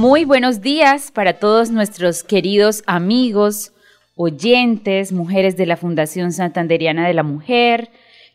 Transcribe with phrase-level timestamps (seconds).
[0.00, 3.72] Muy buenos días para todos nuestros queridos amigos,
[4.14, 7.90] oyentes, mujeres de la Fundación Santanderiana de la Mujer,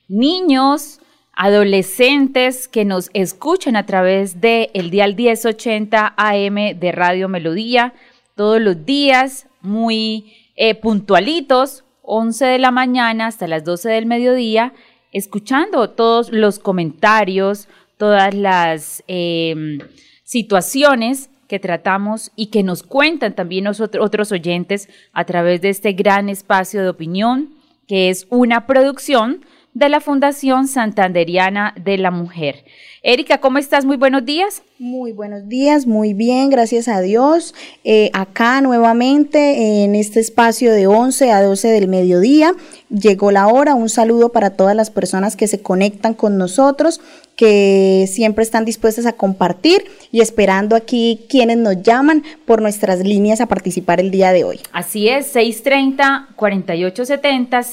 [0.10, 1.00] niños,
[1.32, 7.94] adolescentes que nos escuchan a través de el dial 1080 AM de Radio Melodía.
[8.36, 14.74] Todos los días, muy eh, puntualitos, 11 de la mañana hasta las 12 del mediodía,
[15.14, 19.78] escuchando todos los comentarios, todas las eh,
[20.26, 26.82] situaciones tratamos y que nos cuentan también otros oyentes a través de este gran espacio
[26.82, 27.54] de opinión,
[27.88, 29.42] que es una producción
[29.74, 32.64] de la Fundación Santanderiana de la Mujer.
[33.02, 33.86] Erika, ¿cómo estás?
[33.86, 34.62] Muy buenos días.
[34.80, 37.54] Muy buenos días, muy bien, gracias a Dios.
[37.84, 42.54] Eh, acá nuevamente en este espacio de 11 a 12 del mediodía.
[42.90, 47.02] Llegó la hora, un saludo para todas las personas que se conectan con nosotros,
[47.36, 53.42] que siempre están dispuestas a compartir y esperando aquí quienes nos llaman por nuestras líneas
[53.42, 54.60] a participar el día de hoy.
[54.72, 57.64] Así es, 630-4870,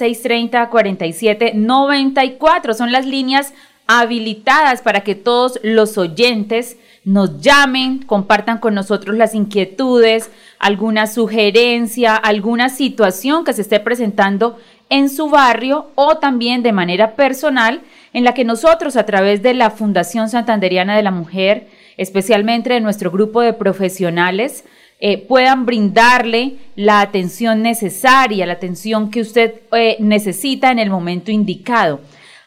[0.70, 3.53] 630-4794 son las líneas
[3.86, 12.14] habilitadas para que todos los oyentes nos llamen, compartan con nosotros las inquietudes, alguna sugerencia,
[12.14, 14.58] alguna situación que se esté presentando
[14.91, 17.81] en su barrio o también de manera personal
[18.12, 22.81] en la que nosotros a través de la Fundación Santanderiana de la Mujer, especialmente de
[22.81, 24.65] nuestro grupo de profesionales,
[24.99, 31.31] eh, puedan brindarle la atención necesaria, la atención que usted eh, necesita en el momento
[31.31, 32.00] indicado.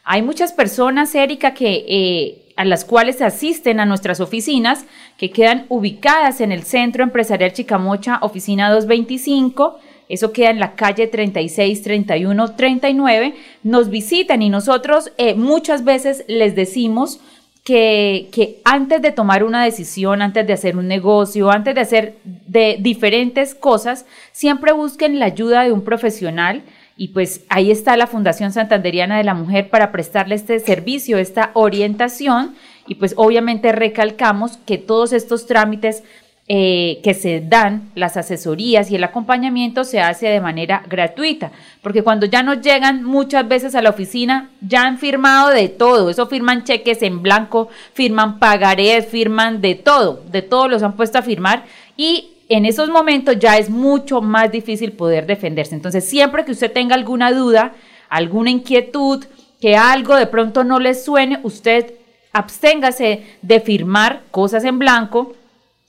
[0.03, 4.85] Hay muchas personas, Erika, que eh, a las cuales asisten a nuestras oficinas,
[5.17, 11.07] que quedan ubicadas en el Centro Empresarial Chicamocha, oficina 225, eso queda en la calle
[11.07, 17.19] 36, 31, 39, nos visitan y nosotros eh, muchas veces les decimos
[17.63, 22.15] que, que, antes de tomar una decisión, antes de hacer un negocio, antes de hacer
[22.23, 26.63] de diferentes cosas, siempre busquen la ayuda de un profesional
[26.95, 31.51] y pues ahí está la Fundación Santanderiana de la Mujer para prestarle este servicio, esta
[31.53, 32.53] orientación.
[32.87, 36.03] Y pues obviamente recalcamos que todos estos trámites
[36.49, 42.03] eh, que se dan, las asesorías y el acompañamiento se hace de manera gratuita, porque
[42.03, 46.27] cuando ya nos llegan muchas veces a la oficina, ya han firmado de todo, eso
[46.27, 51.21] firman cheques en blanco, firman pagarés, firman de todo, de todo los han puesto a
[51.21, 51.63] firmar
[51.95, 55.75] y en esos momentos ya es mucho más difícil poder defenderse.
[55.75, 57.71] Entonces, siempre que usted tenga alguna duda,
[58.09, 59.23] alguna inquietud,
[59.61, 61.93] que algo de pronto no le suene, usted
[62.33, 65.33] absténgase de firmar cosas en blanco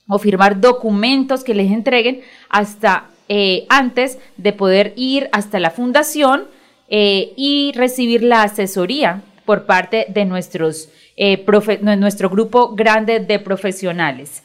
[0.07, 6.45] o firmar documentos que les entreguen hasta eh, antes de poder ir hasta la fundación
[6.89, 11.43] eh, y recibir la asesoría por parte de nuestros, eh,
[11.81, 14.43] nuestro grupo grande de profesionales.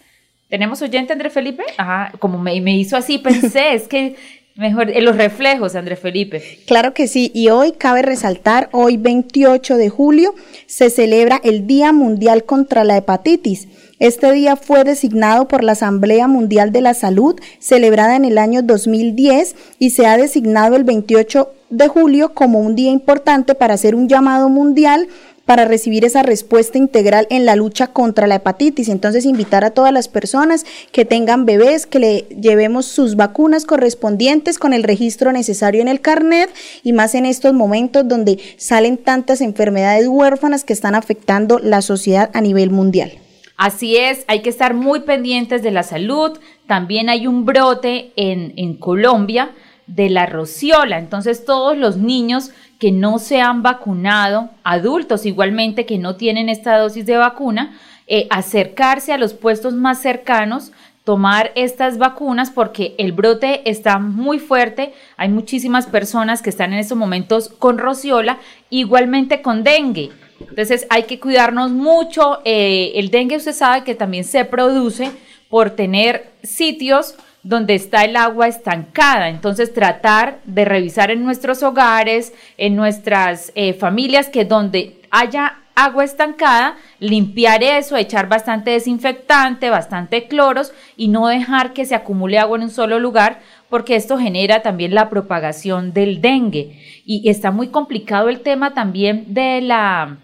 [0.48, 1.62] ¿Tenemos oyente, Andrés Felipe?
[1.76, 4.16] Ajá, como me, me hizo así, pensé, es que
[4.56, 6.42] mejor, en los reflejos, Andrés Felipe.
[6.66, 10.34] Claro que sí, y hoy cabe resaltar, hoy 28 de julio
[10.66, 13.68] se celebra el Día Mundial contra la Hepatitis.
[14.00, 18.62] Este día fue designado por la Asamblea Mundial de la Salud, celebrada en el año
[18.62, 23.94] 2010, y se ha designado el 28 de julio como un día importante para hacer
[23.94, 25.06] un llamado mundial
[25.44, 28.88] para recibir esa respuesta integral en la lucha contra la hepatitis.
[28.88, 34.58] Entonces, invitar a todas las personas que tengan bebés, que le llevemos sus vacunas correspondientes
[34.58, 36.48] con el registro necesario en el carnet
[36.82, 42.30] y más en estos momentos donde salen tantas enfermedades huérfanas que están afectando la sociedad
[42.32, 43.12] a nivel mundial.
[43.60, 46.38] Así es, hay que estar muy pendientes de la salud.
[46.66, 49.50] También hay un brote en, Colombia
[49.86, 50.96] de la rociola.
[50.98, 56.78] Entonces todos los niños que no se han vacunado, adultos igualmente que no tienen esta
[56.78, 60.72] dosis de vacuna, eh, acercarse a los puestos más cercanos,
[61.04, 66.78] tomar estas vacunas porque el brote está muy fuerte, hay muchísimas personas que están en
[66.78, 68.38] estos momentos con rociola,
[68.70, 70.12] igualmente con dengue.
[70.40, 72.40] Entonces hay que cuidarnos mucho.
[72.44, 75.10] Eh, el dengue usted sabe que también se produce
[75.48, 79.28] por tener sitios donde está el agua estancada.
[79.28, 86.04] Entonces, tratar de revisar en nuestros hogares, en nuestras eh, familias, que donde haya agua
[86.04, 92.58] estancada, limpiar eso, echar bastante desinfectante, bastante cloros y no dejar que se acumule agua
[92.58, 93.40] en un solo lugar,
[93.70, 96.78] porque esto genera también la propagación del dengue.
[97.06, 100.18] Y está muy complicado el tema también de la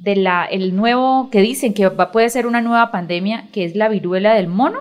[0.00, 3.76] de la el nuevo que dicen que va, puede ser una nueva pandemia, que es
[3.76, 4.80] la viruela del mono.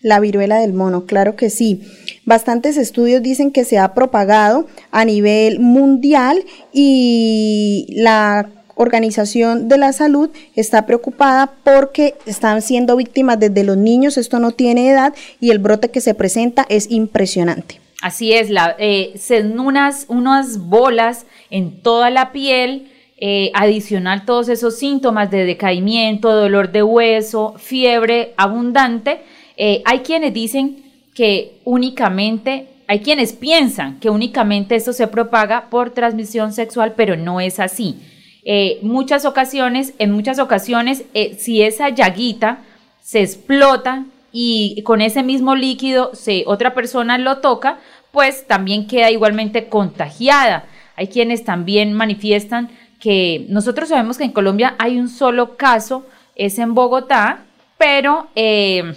[0.00, 1.82] La viruela del mono, claro que sí.
[2.24, 9.92] Bastantes estudios dicen que se ha propagado a nivel mundial y la Organización de la
[9.92, 15.50] Salud está preocupada porque están siendo víctimas desde los niños, esto no tiene edad y
[15.50, 17.80] el brote que se presenta es impresionante.
[18.02, 22.90] Así es, la, eh, se, unas, unas bolas en toda la piel,
[23.26, 29.22] eh, adicional todos esos síntomas de decaimiento, dolor de hueso, fiebre abundante.
[29.56, 30.82] Eh, hay quienes dicen
[31.14, 37.40] que únicamente, hay quienes piensan que únicamente esto se propaga por transmisión sexual, pero no
[37.40, 37.96] es así
[38.44, 42.58] eh, muchas ocasiones, en muchas ocasiones, eh, si esa llaguita
[43.00, 46.12] se explota y con ese mismo líquido
[46.46, 47.78] otra persona lo toca,
[48.12, 50.66] pues también queda igualmente contagiada.
[50.96, 52.68] Hay quienes también manifiestan
[53.04, 56.06] que nosotros sabemos que en Colombia hay un solo caso,
[56.36, 57.40] es en Bogotá,
[57.76, 58.94] pero eh,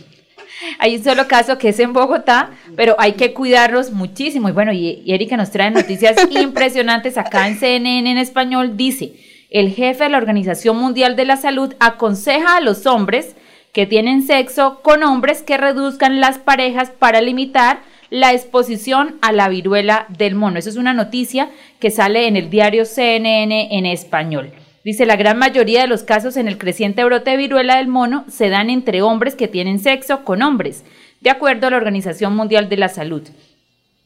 [0.80, 4.48] hay un solo caso que es en Bogotá, pero hay que cuidarlos muchísimo.
[4.48, 9.12] Y bueno, y Erika nos trae noticias impresionantes acá en CNN en español, dice,
[9.50, 13.36] el jefe de la Organización Mundial de la Salud aconseja a los hombres
[13.74, 19.50] que tienen sexo con hombres que reduzcan las parejas para limitar la exposición a la
[19.50, 20.60] viruela del mono.
[20.60, 21.50] Eso es una noticia
[21.80, 24.52] que sale en el diario CNN en español.
[24.84, 28.24] Dice, la gran mayoría de los casos en el creciente brote de viruela del mono
[28.30, 30.86] se dan entre hombres que tienen sexo con hombres,
[31.20, 33.24] de acuerdo a la Organización Mundial de la Salud.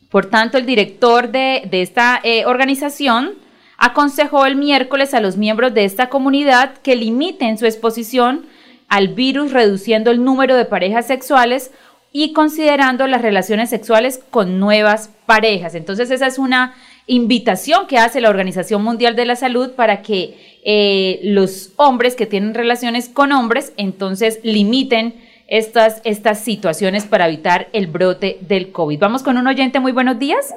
[0.09, 3.35] Por tanto, el director de, esta eh, organización,
[3.77, 8.45] aconsejó el miércoles a los miembros de esta comunidad que limiten su exposición
[8.89, 11.71] al virus reduciendo el número de parejas sexuales
[12.13, 15.75] y considerando las relaciones sexuales con nuevas parejas.
[15.75, 16.73] Entonces esa es una
[17.07, 22.25] invitación que hace la Organización Mundial de la Salud para que eh, los hombres que
[22.25, 25.15] tienen relaciones con hombres entonces limiten
[25.47, 28.99] estas, estas situaciones para evitar el brote del COVID.
[28.99, 30.53] Vamos con un oyente, muy buenos días.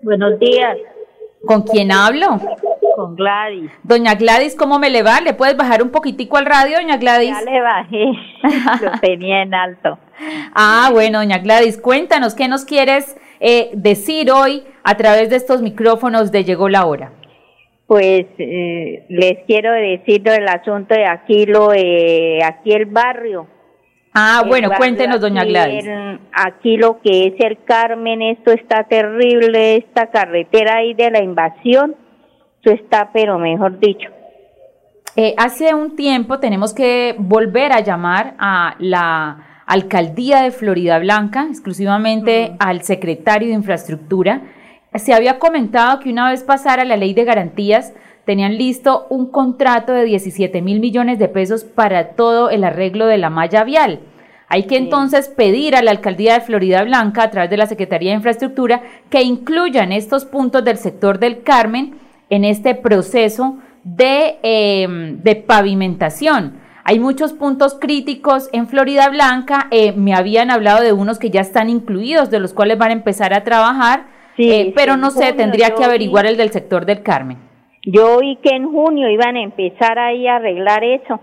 [0.00, 0.78] Buenos días.
[1.44, 2.40] ¿Con quién hablo?
[2.98, 3.70] Con Gladys.
[3.84, 5.20] Doña Gladys, ¿cómo me le va?
[5.20, 7.30] ¿Le puedes bajar un poquitico al radio, doña Gladys?
[7.30, 8.04] Ya le bajé,
[8.84, 10.00] lo tenía en alto.
[10.52, 15.62] Ah, bueno, doña Gladys, cuéntanos, ¿qué nos quieres eh, decir hoy a través de estos
[15.62, 17.12] micrófonos de Llegó la Hora?
[17.86, 23.46] Pues eh, les quiero decir del asunto de aquí, lo, eh, aquí el barrio
[24.12, 25.88] Ah, bueno, cuéntenos, doña Gladys.
[26.32, 31.94] aquí lo que es el Carmen, esto está terrible, esta carretera ahí de la invasión,
[32.58, 34.08] esto está, pero mejor dicho.
[35.16, 41.46] Eh, hace un tiempo tenemos que volver a llamar a la alcaldía de Florida Blanca,
[41.48, 44.42] exclusivamente al secretario de infraestructura.
[44.94, 47.92] Se había comentado que una vez pasara la ley de garantías,
[48.24, 53.18] tenían listo un contrato de 17 mil millones de pesos para todo el arreglo de
[53.18, 54.00] la malla vial.
[54.48, 58.10] Hay que entonces pedir a la alcaldía de Florida Blanca, a través de la Secretaría
[58.10, 65.22] de Infraestructura, que incluyan estos puntos del sector del Carmen en este proceso de, em,
[65.22, 66.60] de pavimentación.
[66.84, 69.68] Hay muchos puntos críticos en Florida Blanca.
[69.70, 72.94] Eh, me habían hablado de unos que ya están incluidos, de los cuales van a
[72.94, 74.06] empezar a trabajar,
[74.38, 77.38] eh, pero no sé, tendría que averiguar el del sector del Carmen.
[77.84, 81.20] Yo oí que en junio iban a empezar ahí a arreglar eso.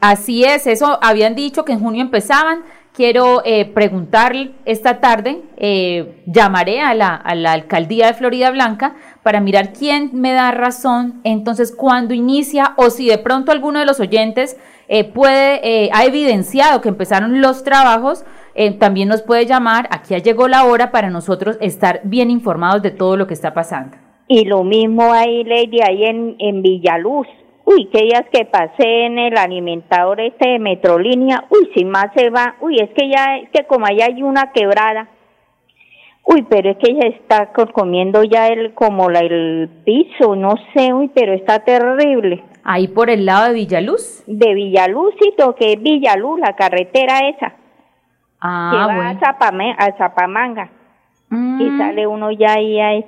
[0.00, 2.62] Así es, eso habían dicho que en junio empezaban.
[2.92, 8.94] Quiero eh, preguntarle esta tarde, eh, llamaré a la, a la alcaldía de Florida Blanca
[9.24, 13.86] para mirar quién me da razón, entonces cuándo inicia o si de pronto alguno de
[13.86, 19.46] los oyentes eh, puede, eh, ha evidenciado que empezaron los trabajos, eh, también nos puede
[19.46, 23.32] llamar, aquí ya llegó la hora para nosotros estar bien informados de todo lo que
[23.32, 23.96] está pasando.
[24.28, 27.26] Y lo mismo ahí, Lady, ahí en, en Villaluz.
[27.64, 31.46] Uy, qué días que pasé en el alimentador este de Metrolínea.
[31.48, 32.56] Uy, si más se va.
[32.60, 35.08] Uy, es que ya, es que como allá hay una quebrada.
[36.26, 40.92] Uy, pero es que ella está comiendo ya el, como la, el piso, no sé,
[40.92, 42.42] uy, pero está terrible.
[42.64, 44.22] Ahí por el lado de Villaluz.
[44.26, 47.54] De Villaluzito, que es Villaluz, la carretera esa.
[48.40, 49.20] Ah, que va bueno.
[49.78, 50.70] a, Zapamanga.
[51.30, 51.78] Y Mm.
[51.78, 53.04] sale uno ya ahí, ahí.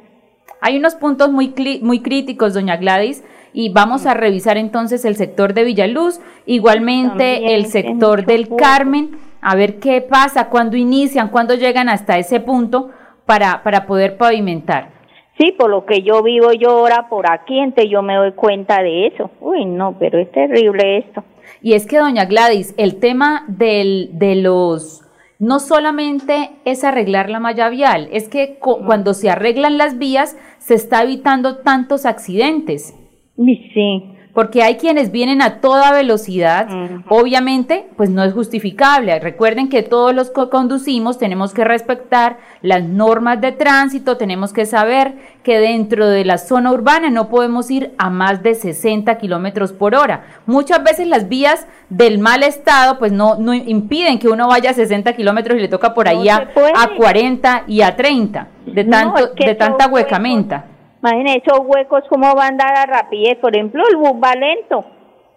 [0.61, 5.55] Hay unos puntos muy, muy críticos, doña Gladys, y vamos a revisar entonces el sector
[5.55, 8.49] de Villaluz, igualmente También, el sector del.
[8.57, 12.91] Carmen a ver qué pasa, cuándo inician, cuándo llegan hasta ese punto
[13.27, 14.91] para, para poder pavimentar.
[15.39, 18.83] Sí, por lo que yo vivo yo ahora por aquí, entonces yo me doy cuenta
[18.83, 19.31] de eso.
[19.41, 21.25] Uy, no, pero es terrible esto.
[21.61, 25.03] Y es que, doña Gladys, el tema del, de los
[25.39, 30.75] no solamente es arreglar la malla vial, es que cuando se arreglan las vías se
[30.75, 32.95] está evitando tantos accidentes.
[33.37, 36.69] Sí porque hay quienes vienen a toda velocidad,
[37.09, 39.19] obviamente, pues no es justificable.
[39.19, 44.67] Recuerden que todos los que conducimos tenemos que respetar las normas de tránsito, tenemos que
[44.67, 49.73] saber que dentro de la zona urbana no podemos ir a más de 60 kilómetros
[49.73, 50.27] por hora.
[50.45, 54.75] Muchas veces las vías del mal estado, pues no, no impiden que uno vaya a
[54.75, 56.51] 60 kilómetros y le toca por ahí a,
[56.95, 60.76] 40 y a 30, de, tanto, de tanta huecamenta.
[61.07, 63.39] Imagínense esos huecos, cómo van a dar a rapidez.
[63.39, 64.85] Por ejemplo, el bus va lento,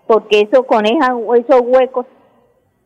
[0.08, 2.06] porque eso con esos huecos.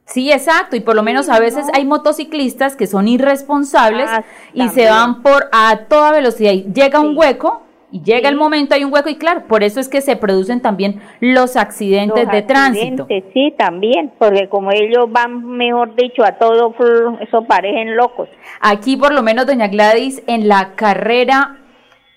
[0.05, 4.23] Sí, exacto, y por lo menos a veces hay motociclistas que son irresponsables ah,
[4.53, 8.75] y se van por a toda velocidad y llega un hueco y llega el momento,
[8.75, 12.41] hay un hueco y claro, por eso es que se producen también los accidentes de
[12.41, 13.07] tránsito.
[13.07, 16.75] Sí, también, porque como ellos van, mejor dicho, a todo,
[17.21, 18.27] eso parecen locos.
[18.59, 21.59] Aquí por lo menos, doña Gladys, en la carrera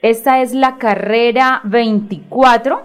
[0.03, 2.83] esta es la carrera 24,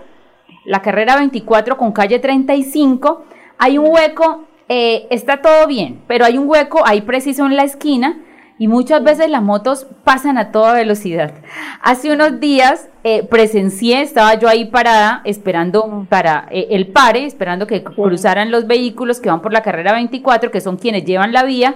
[0.65, 3.25] la carrera 24 con calle 35.
[3.57, 7.63] Hay un hueco, eh, está todo bien, pero hay un hueco ahí preciso en la
[7.63, 8.19] esquina
[8.57, 11.33] y muchas veces las motos pasan a toda velocidad.
[11.81, 17.65] Hace unos días eh, presencié, estaba yo ahí parada esperando para eh, el pare, esperando
[17.65, 21.43] que cruzaran los vehículos que van por la carrera 24, que son quienes llevan la
[21.43, 21.75] vía,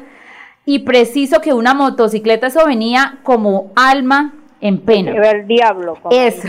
[0.63, 4.33] y preciso que una motocicleta eso venía como alma
[4.65, 5.11] en pena.
[5.11, 5.97] el diablo.
[6.09, 6.47] Eso.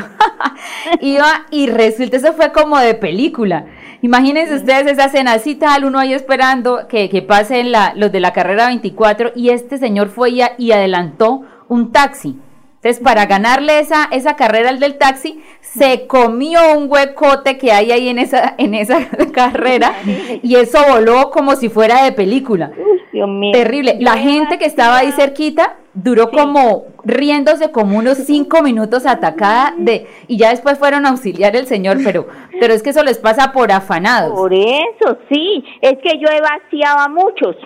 [1.00, 3.66] Iba y resulta, eso fue como de película.
[4.00, 8.20] Imagínense ustedes esa escena así tal, uno ahí esperando que, que pasen la, los de
[8.20, 12.38] la carrera 24 y este señor fue y, y adelantó un taxi.
[12.86, 17.90] Entonces, para ganarle esa, esa carrera al del taxi, se comió un huecote que hay
[17.90, 19.92] ahí en esa, en esa carrera
[20.40, 22.70] y eso voló como si fuera de película.
[23.12, 23.50] Dios mío.
[23.52, 23.96] Terrible.
[23.98, 30.06] La gente que estaba ahí cerquita duró como riéndose como unos cinco minutos atacada de
[30.28, 32.28] y ya después fueron a auxiliar el señor, pero
[32.60, 34.32] pero es que eso les pasa por afanados.
[34.32, 37.56] Por eso, sí, es que yo he vaciado a muchos,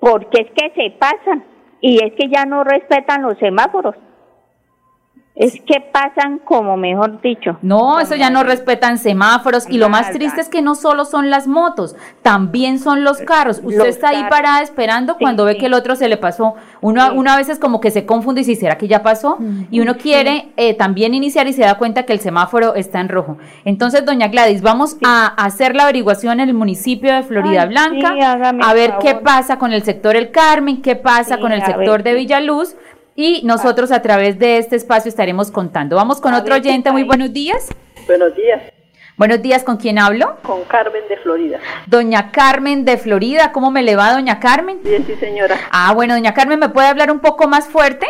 [0.00, 1.44] porque es que se pasan
[1.80, 3.94] y es que ya no respetan los semáforos.
[5.38, 7.58] Es que pasan como mejor dicho.
[7.62, 11.30] No, eso ya no respetan semáforos y lo más triste es que no solo son
[11.30, 13.60] las motos, también son los carros.
[13.62, 16.54] Usted está ahí parada esperando cuando ve que el otro se le pasó.
[16.80, 19.38] Uno una vez es como que se confunde y dice, ¿será que ya pasó?
[19.70, 23.08] Y uno quiere eh, también iniciar y se da cuenta que el semáforo está en
[23.08, 23.38] rojo.
[23.64, 28.14] Entonces, doña Gladys, vamos a hacer la averiguación en el municipio de Florida Blanca,
[28.60, 32.14] a ver qué pasa con el sector El Carmen, qué pasa con el sector de
[32.14, 32.74] Villaluz
[33.20, 35.96] y nosotros a través de este espacio estaremos contando.
[35.96, 37.68] Vamos con otro oyente, muy buenos días.
[38.06, 38.62] Buenos días.
[39.16, 40.36] Buenos días, ¿con quién hablo?
[40.42, 41.58] Con Carmen de Florida.
[41.88, 44.78] Doña Carmen de Florida, ¿cómo me le va, doña Carmen?
[44.84, 45.58] Bien, sí, señora.
[45.72, 48.06] Ah, bueno, doña Carmen, ¿me puede hablar un poco más fuerte?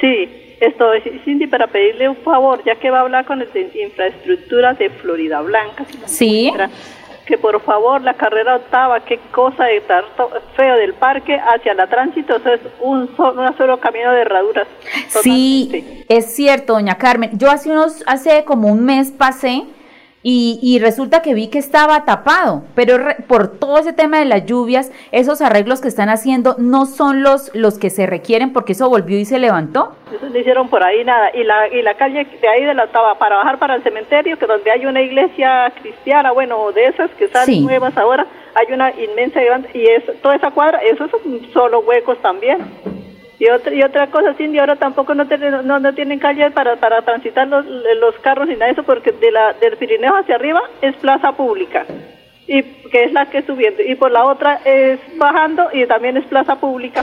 [0.00, 3.70] Sí, estoy, Cindy, para pedirle un favor, ya que va a hablar con el de
[3.84, 5.84] infraestructura de Florida Blanca.
[6.06, 6.52] sí
[7.26, 10.04] que por favor la carrera octava, qué cosa de estar
[10.56, 14.66] feo del parque hacia la tránsito, eso es un solo, solo camino de herraduras.
[15.08, 17.30] Sí, es cierto, doña Carmen.
[17.38, 19.64] Yo hace unos, hace como un mes pasé
[20.22, 24.92] y, resulta que vi que estaba tapado, pero por todo ese tema de las lluvias,
[25.12, 29.18] esos arreglos que están haciendo no son los, los que se requieren porque eso volvió
[29.18, 29.94] y se levantó.
[30.14, 31.30] Eso no hicieron por ahí nada.
[31.34, 34.38] Y la, y la calle de ahí de la octava para bajar para el cementerio,
[34.38, 38.90] que donde hay una iglesia cristiana, bueno, de esas que están nuevas ahora, hay una
[38.90, 39.40] inmensa
[39.72, 41.20] y es, toda esa cuadra, esos son
[41.52, 42.58] solo huecos también.
[43.40, 46.76] Y otra, y otra cosa, Cindy, ahora tampoco no tienen, no, no tienen calles para,
[46.76, 50.34] para transitar los, los carros ni nada de eso, porque de la, del Pirineo hacia
[50.34, 51.86] arriba es plaza pública,
[52.46, 56.18] y que es la que es subiendo, y por la otra es bajando y también
[56.18, 57.02] es plaza pública.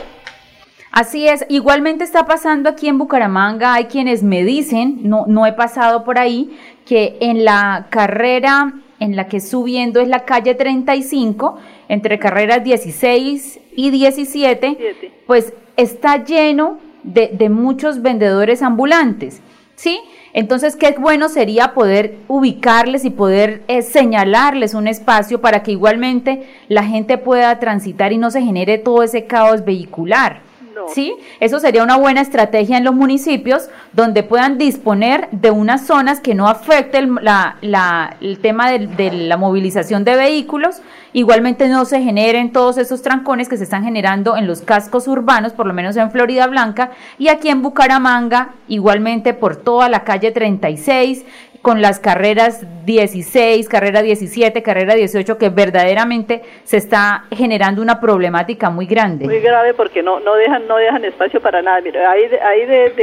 [0.92, 5.54] Así es, igualmente está pasando aquí en Bucaramanga, hay quienes me dicen, no, no he
[5.54, 11.58] pasado por ahí, que en la carrera en la que subiendo es la calle 35,
[11.90, 14.78] entre carreras 16 y 17,
[15.26, 19.42] pues está lleno de, muchos vendedores ambulantes,
[19.76, 20.00] ¿sí?
[20.34, 26.44] Entonces, qué bueno sería poder ubicarles y poder eh, señalarles un espacio para que igualmente
[26.68, 30.47] la gente pueda transitar y no se genere todo ese caos vehicular.
[30.94, 31.16] ¿Sí?
[31.40, 36.36] Eso sería una buena estrategia en los municipios donde puedan disponer de unas zonas que
[36.36, 40.82] no afecten la, el tema de, de la movilización de vehículos,
[41.14, 45.54] igualmente no se generen todos esos trancones que se están generando en los cascos urbanos,
[45.54, 50.32] por lo menos en Florida Blanca, y aquí en Bucaramanga, igualmente por toda la calle
[50.32, 51.26] 36,
[51.68, 58.70] con las carreras 16, carrera 17, carrera 18, que verdaderamente se está generando una problemática
[58.70, 59.26] muy grande.
[59.26, 61.82] Muy grave porque no no dejan no dejan espacio para nada.
[61.82, 62.96] Mira, ahí, ahí del,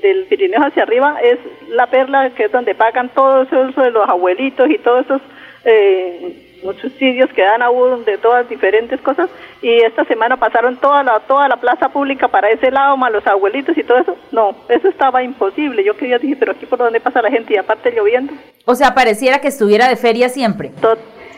[0.00, 1.40] del Pirineo hacia arriba es
[1.70, 5.20] la perla que es donde pagan todo eso de los abuelitos y todos esos...
[5.64, 9.30] Eh, muchos sitios que dan aún de todas diferentes cosas.
[9.62, 13.26] Y esta semana pasaron toda la toda la plaza pública para ese lado más los
[13.26, 14.16] abuelitos y todo eso.
[14.32, 15.84] No eso estaba imposible.
[15.84, 18.32] Yo quería dije pero aquí por donde pasa la gente y aparte lloviendo.
[18.64, 20.72] O sea pareciera que estuviera de feria siempre.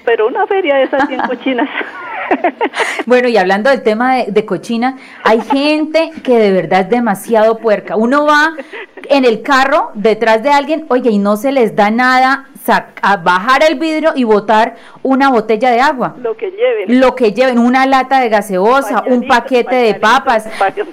[0.04, 1.68] Pero una feria de esas bien cochinas
[3.06, 7.58] bueno, y hablando del tema de, de, cochina, hay gente que de verdad es demasiado
[7.58, 7.96] puerca.
[7.96, 8.54] Uno va
[9.08, 12.46] en el carro detrás de alguien, oye, y no se les da nada
[13.02, 16.14] a bajar el vidrio y botar una botella de agua.
[16.20, 17.00] Lo que lleven.
[17.00, 20.46] Lo que lleven, una lata de gaseosa, un paquete de papas.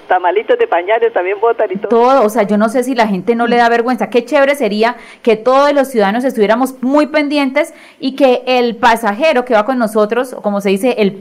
[0.06, 1.88] Tamalitos de pañales también botan y todo.
[1.88, 4.10] Todo, o sea, yo no sé si la gente no le da vergüenza.
[4.10, 9.54] Qué chévere sería que todos los ciudadanos estuviéramos muy pendientes y que el pasajero que
[9.54, 11.14] va con nosotros, o como se dice, el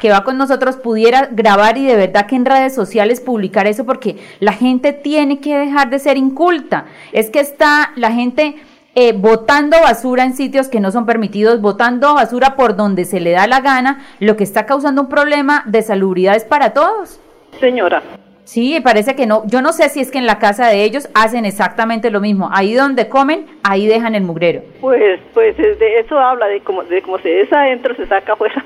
[0.00, 3.84] que va con nosotros, pudiera grabar y de verdad que en redes sociales publicar eso,
[3.84, 6.86] porque la gente tiene que dejar de ser inculta.
[7.12, 8.56] Es que está la gente
[8.94, 13.32] eh, botando basura en sitios que no son permitidos, botando basura por donde se le
[13.32, 17.20] da la gana, lo que está causando un problema de salubridad es para todos.
[17.60, 18.02] Señora.
[18.46, 19.42] Sí, parece que no.
[19.46, 22.48] Yo no sé si es que en la casa de ellos hacen exactamente lo mismo.
[22.52, 24.62] Ahí donde comen, ahí dejan el mugrero.
[24.80, 28.64] Pues, pues de eso habla de cómo, de cómo se es adentro, se saca afuera.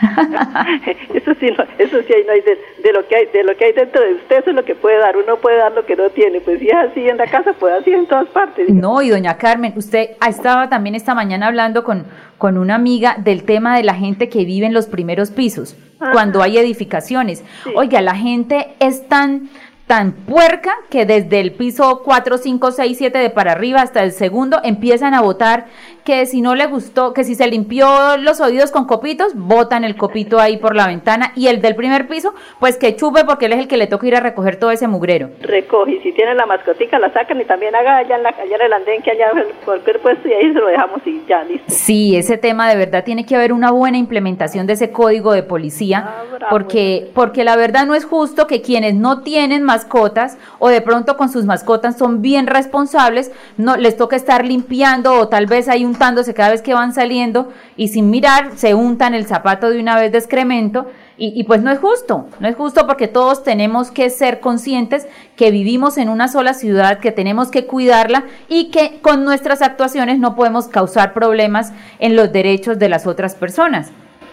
[1.14, 3.66] eso sí, no, eso sí no hay de, de, lo que hay, de lo que
[3.66, 5.14] hay dentro de usted eso es lo que puede dar.
[5.14, 6.40] Uno puede dar lo que no tiene.
[6.40, 8.70] Pues si es así en la casa, puede así en todas partes.
[8.70, 12.06] No, y doña Carmen, usted estaba también esta mañana hablando con
[12.38, 16.42] con una amiga del tema de la gente que vive en los primeros pisos, cuando
[16.42, 17.44] hay edificaciones.
[17.74, 19.50] Oiga, la gente es tan
[19.88, 24.12] tan puerca que desde el piso 4, 5, 6, 7 de para arriba hasta el
[24.12, 25.66] segundo empiezan a votar
[26.08, 29.94] que si no le gustó, que si se limpió los oídos con copitos, botan el
[29.94, 33.52] copito ahí por la ventana y el del primer piso, pues que chupe porque él
[33.52, 35.28] es el que le toca ir a recoger todo ese mugrero.
[35.42, 38.56] Recoge, y si tiene la mascotica la sacan y también haga allá en, la, allá
[38.56, 39.32] en el andén que allá
[39.66, 41.66] cualquier puesto y ahí se lo dejamos y ya, listo.
[41.68, 45.42] Sí, ese tema de verdad tiene que haber una buena implementación de ese código de
[45.42, 50.70] policía, ah, porque, porque la verdad no es justo que quienes no tienen mascotas o
[50.70, 55.44] de pronto con sus mascotas son bien responsables, no les toca estar limpiando o tal
[55.44, 59.70] vez hay un cada vez que van saliendo y sin mirar se untan el zapato
[59.70, 63.08] de una vez de excremento y, y, pues no es justo, no es justo porque
[63.08, 68.24] todos tenemos que ser conscientes que vivimos en una sola ciudad, que tenemos que cuidarla
[68.48, 73.34] y que con nuestras actuaciones no podemos causar problemas en los derechos de las otras
[73.34, 73.90] personas.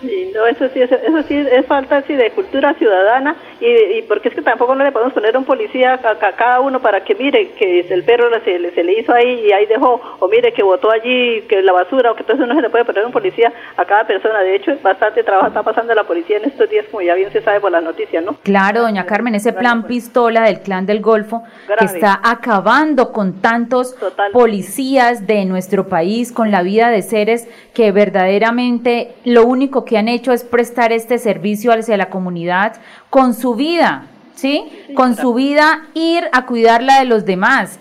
[0.07, 4.29] Sí, no, eso sí, eso, sí es falta sí, de cultura ciudadana y, y, porque
[4.29, 7.51] es que tampoco no le podemos poner un policía a, cada uno para que mire
[7.51, 10.91] que el perro se, se, le hizo ahí y ahí dejó, o mire que botó
[10.91, 13.85] allí que la basura, o que eso no se le puede poner un policía a
[13.85, 14.39] cada persona.
[14.41, 17.41] De hecho, bastante trabajo está pasando la policía en estos días, como ya bien se
[17.41, 18.35] sabe por las noticias, ¿no?
[18.43, 21.43] Claro, doña Carmen, ese plan pistola del clan del Golfo
[21.79, 23.95] que está acabando con tantos
[24.33, 30.07] policías de nuestro país, con la vida de seres que verdaderamente lo único que han
[30.07, 32.77] hecho es prestar este servicio hacia la comunidad
[33.11, 34.63] con su vida, ¿sí?
[34.95, 37.79] con su vida ir a cuidarla de los demás.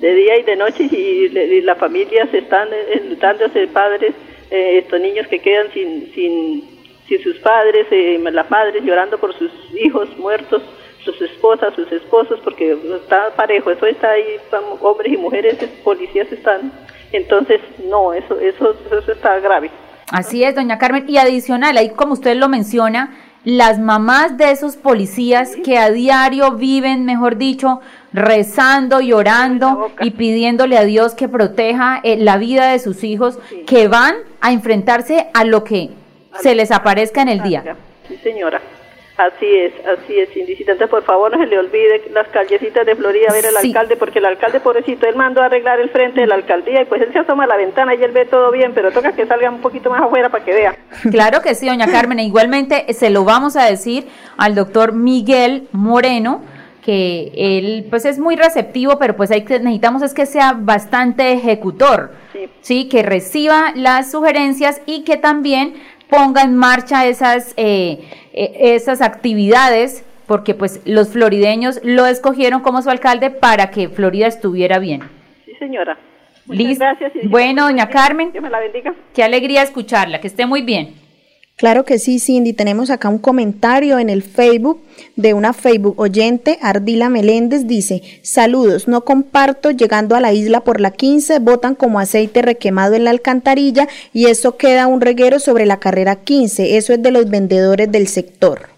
[0.00, 1.28] De día y de noche y,
[1.62, 4.12] las familias están eh, dándose padres,
[4.50, 6.64] eh, estos niños que quedan sin, sin,
[7.08, 10.62] sin sus padres, eh, las madres llorando por sus hijos muertos,
[11.04, 14.24] sus esposas, sus esposos, porque está parejo, eso está ahí,
[14.80, 16.72] hombres y mujeres, policías están.
[17.12, 19.70] Entonces, no, eso, eso, eso está grave.
[20.10, 21.04] Así es, doña Carmen.
[21.08, 23.14] Y adicional, ahí como usted lo menciona,
[23.44, 27.80] las mamás de esos policías que a diario viven, mejor dicho,
[28.12, 33.88] rezando, llorando y pidiéndole a Dios que proteja eh, la vida de sus hijos, que
[33.88, 35.90] van a enfrentarse a lo que
[36.40, 37.76] se les aparezca en el día.
[38.08, 38.60] Sí, señora.
[39.16, 40.72] Así es, así es, indicita.
[40.72, 43.96] Entonces, por favor, no se le olvide las callecitas de Florida a ver al alcalde,
[43.96, 47.00] porque el alcalde, pobrecito, él mandó a arreglar el frente de la alcaldía y pues
[47.00, 49.50] él se asoma a la ventana y él ve todo bien, pero toca que salga
[49.50, 50.76] un poquito más afuera para que vea.
[51.10, 52.18] Claro que sí, doña Carmen.
[52.18, 56.42] E igualmente se lo vamos a decir al doctor Miguel Moreno
[56.86, 61.32] que él pues es muy receptivo, pero pues hay que, necesitamos es que sea bastante
[61.32, 62.12] ejecutor,
[62.60, 65.74] sí que reciba las sugerencias y que también
[66.08, 68.00] ponga en marcha esas, eh,
[68.32, 74.26] eh, esas actividades porque pues los florideños lo escogieron como su alcalde para que Florida
[74.26, 75.02] estuviera bien.
[75.44, 75.96] Sí, señora.
[76.46, 77.12] Muchas gracias.
[77.24, 78.32] bueno, doña Carmen.
[78.32, 78.94] Que me la bendiga.
[79.14, 80.94] Qué alegría escucharla, que esté muy bien.
[81.56, 82.52] Claro que sí, Cindy.
[82.52, 84.82] Tenemos acá un comentario en el Facebook
[85.16, 90.82] de una Facebook oyente, Ardila Meléndez, dice, saludos, no comparto, llegando a la isla por
[90.82, 95.64] la 15, botan como aceite requemado en la alcantarilla y eso queda un reguero sobre
[95.64, 98.75] la carrera 15, eso es de los vendedores del sector.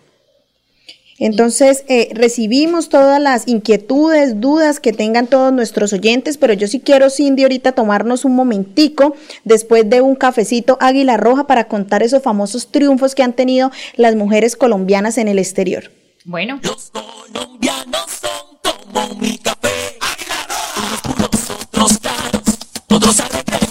[1.19, 6.81] Entonces, eh, recibimos todas las inquietudes, dudas que tengan todos nuestros oyentes, pero yo sí
[6.81, 12.23] quiero, Cindy, ahorita tomarnos un momentico después de un cafecito Águila Roja para contar esos
[12.23, 15.91] famosos triunfos que han tenido las mujeres colombianas en el exterior.
[16.25, 16.61] Bueno.
[16.63, 19.99] Los colombianos son como mi café.
[20.01, 21.03] Águila Roja.
[21.75, 22.43] Unos claros,
[22.89, 23.68] otros.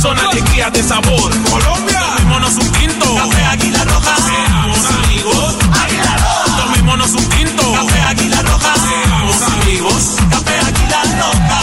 [0.00, 1.30] Son alegrías de sabor.
[1.50, 3.14] Colombia, tomémonos un tinto.
[3.14, 4.16] Café Águila Roja.
[4.16, 5.56] Seamos amigos.
[5.84, 6.64] Águila Roja.
[6.64, 7.62] Tomémonos un tinto.
[7.72, 8.74] Café Águila Roja.
[8.74, 10.16] Seamos amigos.
[10.30, 11.60] Café Águila Roja.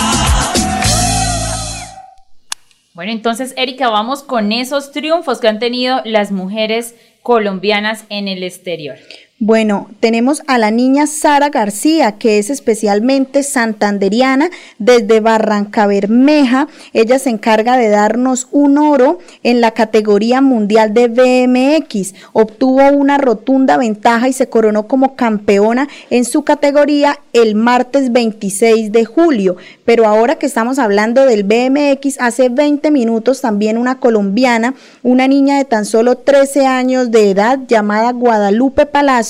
[2.94, 8.42] Bueno, entonces, Erika, vamos con esos triunfos que han tenido las mujeres colombianas en el
[8.44, 8.98] exterior.
[9.40, 16.68] Bueno, tenemos a la niña Sara García, que es especialmente santanderiana desde Barranca Bermeja.
[16.92, 22.16] Ella se encarga de darnos un oro en la categoría mundial de BMX.
[22.34, 28.92] Obtuvo una rotunda ventaja y se coronó como campeona en su categoría el martes 26
[28.92, 29.58] de julio.
[29.86, 34.74] Pero ahora que estamos hablando del BMX, hace 20 minutos también una colombiana,
[35.04, 39.27] una niña de tan solo 13 años de edad llamada Guadalupe Palacio,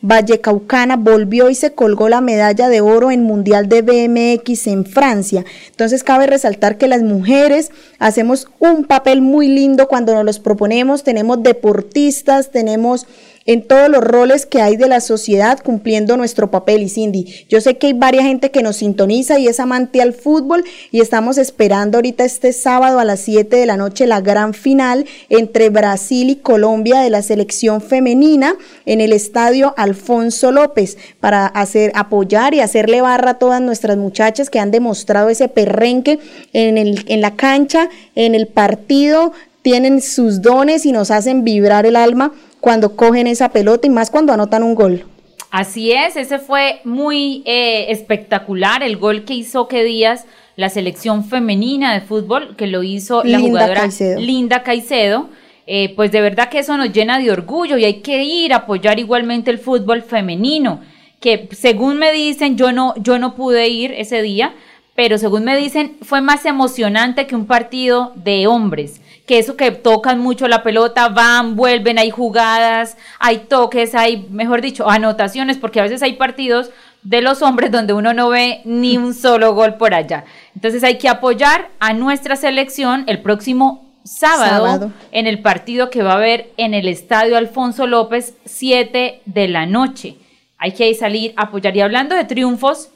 [0.00, 5.44] Vallecaucana volvió y se colgó la medalla de oro en Mundial de BMX en Francia.
[5.70, 11.04] Entonces cabe resaltar que las mujeres hacemos un papel muy lindo cuando nos los proponemos,
[11.04, 13.06] tenemos deportistas, tenemos
[13.46, 16.82] en todos los roles que hay de la sociedad cumpliendo nuestro papel.
[16.82, 20.12] Y Cindy, yo sé que hay varias gente que nos sintoniza y es amante al
[20.12, 24.54] fútbol y estamos esperando ahorita este sábado a las 7 de la noche la gran
[24.54, 31.46] final entre Brasil y Colombia de la selección femenina en el estadio Alfonso López para
[31.46, 36.18] hacer apoyar y hacerle barra a todas nuestras muchachas que han demostrado ese perrenque
[36.52, 41.86] en, el, en la cancha, en el partido, tienen sus dones y nos hacen vibrar
[41.86, 45.04] el alma cuando cogen esa pelota y más cuando anotan un gol.
[45.50, 51.24] Así es, ese fue muy eh, espectacular el gol que hizo que Díaz, la selección
[51.24, 55.28] femenina de fútbol, que lo hizo la jugadora Linda Caicedo.
[55.66, 58.58] Eh, pues de verdad que eso nos llena de orgullo y hay que ir a
[58.58, 60.80] apoyar igualmente el fútbol femenino,
[61.20, 64.54] que según me dicen, yo no, yo no pude ir ese día,
[64.96, 68.99] pero según me dicen, fue más emocionante que un partido de hombres
[69.30, 74.60] que eso que tocan mucho la pelota, van, vuelven, hay jugadas, hay toques, hay, mejor
[74.60, 76.70] dicho, anotaciones, porque a veces hay partidos
[77.04, 80.24] de los hombres donde uno no ve ni un solo gol por allá.
[80.56, 86.14] Entonces hay que apoyar a nuestra selección el próximo sábado, en el partido que va
[86.14, 90.16] a haber en el Estadio Alfonso López, 7 de la noche.
[90.58, 91.76] Hay que salir a apoyar.
[91.76, 92.88] Y hablando de triunfos,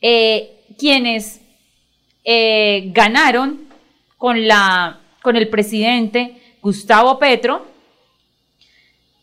[0.00, 1.40] eh, quienes
[2.22, 3.66] eh, ganaron
[4.18, 7.66] con la con el presidente Gustavo Petro,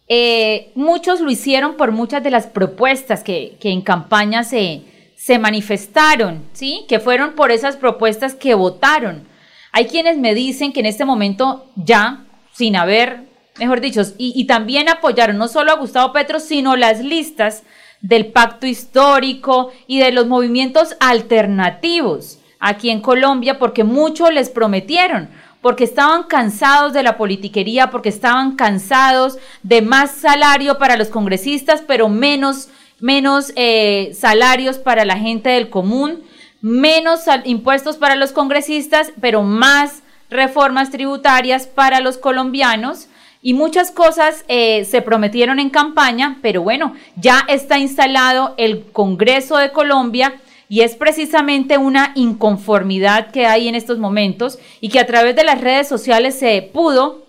[0.07, 4.83] eh, muchos lo hicieron por muchas de las propuestas que, en campaña se,
[5.15, 6.85] se manifestaron, ¿sí?
[6.87, 9.27] Que fueron por esas propuestas que votaron.
[9.71, 13.23] Hay quienes me dicen que en este momento ya, sin haber,
[13.57, 17.63] mejor dicho, y, y también apoyaron no solo a Gustavo Petro, sino las listas
[18.01, 25.29] del pacto histórico y de los movimientos alternativos aquí en Colombia, porque mucho les prometieron
[25.65, 31.81] porque estaban cansados de la politiquería, porque estaban cansados de más salario para los congresistas,
[31.81, 36.21] pero menos, menos eh, salarios para la gente del común,
[36.61, 43.07] menos impuestos para los congresistas, pero más reformas tributarias para los colombianos.
[43.41, 49.57] Y muchas cosas eh, se prometieron en campaña, pero bueno, ya está instalado el Congreso
[49.57, 50.35] de Colombia
[50.69, 55.43] y es precisamente una inconformidad que hay en estos momentos y que a través de
[55.43, 57.25] las redes sociales se pudo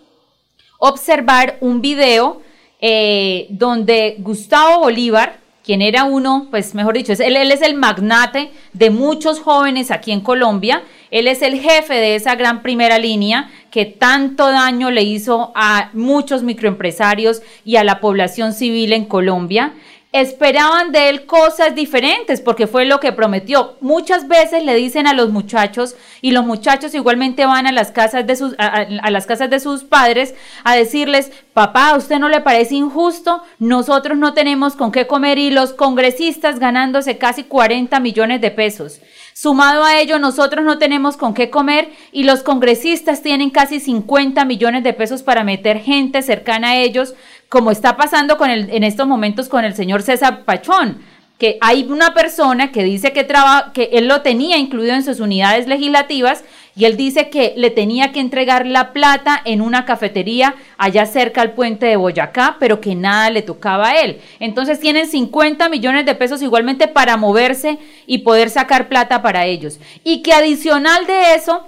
[0.79, 2.41] observar un video
[2.81, 8.51] eh, donde Gustavo Bolívar, quien era uno, pues mejor dicho, él, él es el magnate
[8.73, 13.51] de muchos jóvenes aquí en Colombia, él es el jefe de esa gran primera línea
[13.71, 19.75] que tanto daño le hizo a muchos microempresarios y a la población civil en Colombia.
[20.13, 23.77] Esperaban de él cosas diferentes porque fue lo que prometió.
[23.81, 28.27] Muchas veces le dicen a los muchachos y los muchachos igualmente van a las casas
[28.27, 32.41] de sus a, las casas de sus padres a decirles, "Papá, ¿a usted no le
[32.41, 33.43] parece injusto?
[33.59, 39.01] Nosotros no tenemos con qué comer y los congresistas ganándose casi 40 millones de pesos."
[39.39, 44.47] Sumado a ello, nosotros no tenemos con qué comer y los congresistas tienen casi 50
[44.47, 47.13] millones de pesos para meter gente cercana a ellos,
[47.49, 50.99] como está pasando con el, en estos momentos con el señor César Pachón
[51.39, 53.27] que hay una persona que dice que,
[53.75, 58.13] que él lo tenía incluido en sus unidades legislativas y él dice que le tenía
[58.13, 62.95] que entregar la plata en una cafetería allá cerca al puente de Boyacá, pero que
[62.95, 64.21] nada le tocaba a él.
[64.41, 69.79] Entonces tienen 50 millones de pesos igualmente para moverse y poder sacar plata para ellos.
[70.05, 71.67] Y que adicional de eso,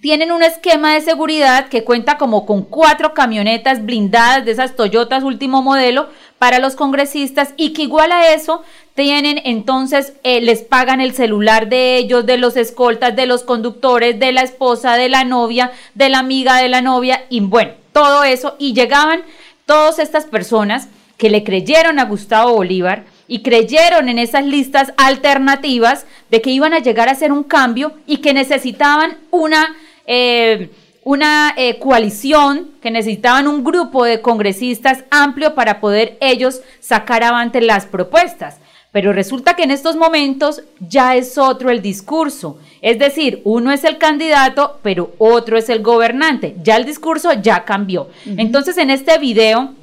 [0.00, 5.22] tienen un esquema de seguridad que cuenta como con cuatro camionetas blindadas de esas Toyotas
[5.22, 8.62] último modelo para los congresistas y que igual a eso
[8.94, 14.18] tienen entonces, eh, les pagan el celular de ellos, de los escoltas, de los conductores,
[14.18, 18.24] de la esposa, de la novia, de la amiga de la novia y bueno, todo
[18.24, 18.56] eso.
[18.58, 19.22] Y llegaban
[19.66, 26.06] todas estas personas que le creyeron a Gustavo Bolívar y creyeron en esas listas alternativas
[26.30, 29.74] de que iban a llegar a hacer un cambio y que necesitaban una
[30.06, 30.70] eh,
[31.06, 37.60] una eh, coalición que necesitaban un grupo de congresistas amplio para poder ellos sacar avante
[37.60, 38.56] las propuestas.
[38.90, 42.58] Pero resulta que en estos momentos ya es otro el discurso.
[42.82, 46.56] Es decir, uno es el candidato, pero otro es el gobernante.
[46.64, 48.08] Ya el discurso ya cambió.
[48.24, 49.74] Entonces, en este video,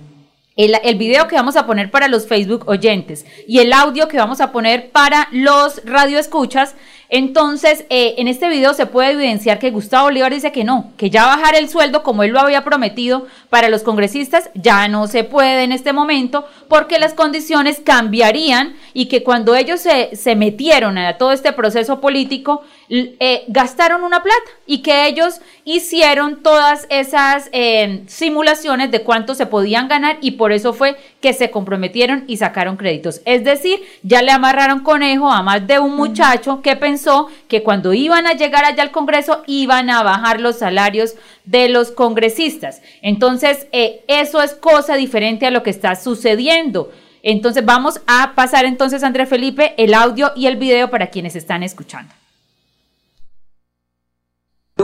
[0.57, 4.17] el, el, video que vamos a poner para los Facebook oyentes y el audio que
[4.17, 6.75] vamos a poner para los radioescuchas
[7.15, 11.11] entonces, eh, en este video se puede evidenciar que Gustavo Bolívar dice que no, que
[11.11, 15.23] ya bajar el sueldo como él lo había prometido para los congresistas ya no se
[15.23, 20.97] puede en este momento porque las condiciones cambiarían y que cuando ellos se, se metieron
[20.97, 27.49] a todo este proceso político, eh, gastaron una plata y que ellos hicieron todas esas
[27.51, 32.37] eh, simulaciones de cuánto se podían ganar y por eso fue que se comprometieron y
[32.37, 33.21] sacaron créditos.
[33.25, 37.93] Es decir, ya le amarraron conejo a más de un muchacho que pensó que cuando
[37.93, 41.15] iban a llegar allá al Congreso iban a bajar los salarios
[41.45, 42.81] de los congresistas.
[43.01, 46.91] Entonces, eh, eso es cosa diferente a lo que está sucediendo.
[47.21, 51.63] Entonces, vamos a pasar entonces, André Felipe, el audio y el video para quienes están
[51.63, 52.13] escuchando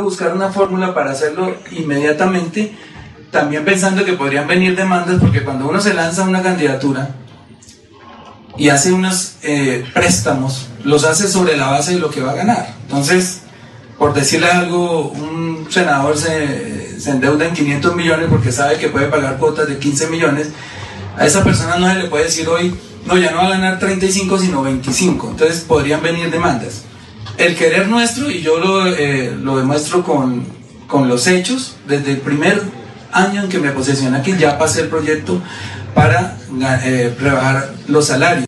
[0.01, 2.73] buscar una fórmula para hacerlo inmediatamente,
[3.31, 7.15] también pensando que podrían venir demandas, porque cuando uno se lanza una candidatura
[8.57, 12.35] y hace unos eh, préstamos, los hace sobre la base de lo que va a
[12.35, 12.73] ganar.
[12.83, 13.41] Entonces,
[13.97, 19.07] por decirle algo, un senador se, se endeuda en 500 millones porque sabe que puede
[19.07, 20.49] pagar cuotas de 15 millones.
[21.17, 23.79] A esa persona no se le puede decir hoy, no, ya no va a ganar
[23.79, 25.29] 35, sino 25.
[25.31, 26.83] Entonces podrían venir demandas
[27.39, 30.45] el querer nuestro, y yo lo, eh, lo demuestro con,
[30.87, 32.61] con, los hechos, desde el primer
[33.11, 35.41] año en que me posesioné aquí, ya pasé el proyecto
[35.95, 36.37] para
[36.83, 38.45] eh, rebajar los salarios.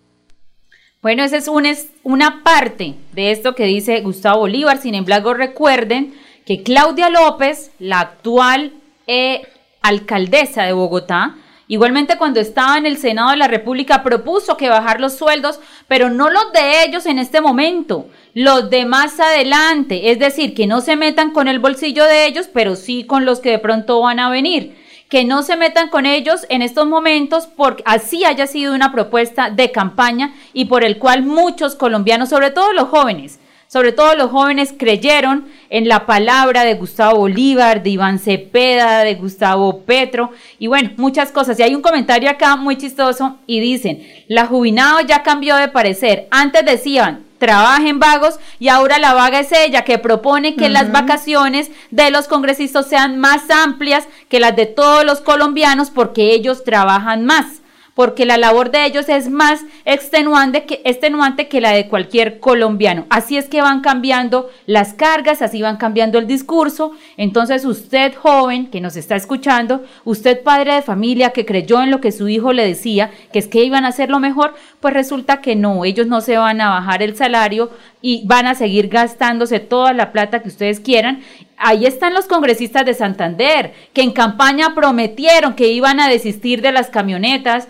[1.01, 4.79] Bueno, esa es una, es una parte de esto que dice Gustavo Bolívar.
[4.79, 6.13] Sin embargo, recuerden
[6.45, 8.73] que Claudia López, la actual
[9.07, 9.41] eh,
[9.81, 11.37] alcaldesa de Bogotá,
[11.71, 16.09] Igualmente cuando estaba en el Senado de la República propuso que bajar los sueldos, pero
[16.09, 20.81] no los de ellos en este momento, los de más adelante, es decir, que no
[20.81, 24.19] se metan con el bolsillo de ellos, pero sí con los que de pronto van
[24.19, 24.75] a venir.
[25.07, 29.49] Que no se metan con ellos en estos momentos porque así haya sido una propuesta
[29.49, 33.39] de campaña y por el cual muchos colombianos, sobre todo los jóvenes,
[33.71, 39.15] sobre todo los jóvenes creyeron en la palabra de Gustavo Bolívar, de Iván Cepeda, de
[39.15, 41.57] Gustavo Petro y bueno, muchas cosas.
[41.57, 46.27] Y hay un comentario acá muy chistoso y dicen, la Jubinado ya cambió de parecer.
[46.31, 51.71] Antes decían, trabajen vagos y ahora la vaga es ella que propone que las vacaciones
[51.91, 57.25] de los congresistas sean más amplias que las de todos los colombianos porque ellos trabajan
[57.25, 57.60] más
[58.01, 63.05] porque la labor de ellos es más extenuante que, extenuante que la de cualquier colombiano.
[63.11, 66.93] Así es que van cambiando las cargas, así van cambiando el discurso.
[67.15, 72.01] Entonces usted joven que nos está escuchando, usted padre de familia que creyó en lo
[72.01, 75.39] que su hijo le decía, que es que iban a hacer lo mejor, pues resulta
[75.39, 77.69] que no, ellos no se van a bajar el salario
[78.01, 81.21] y van a seguir gastándose toda la plata que ustedes quieran
[81.63, 86.71] ahí están los congresistas de Santander, que en campaña prometieron que iban a desistir de
[86.71, 87.67] las camionetas,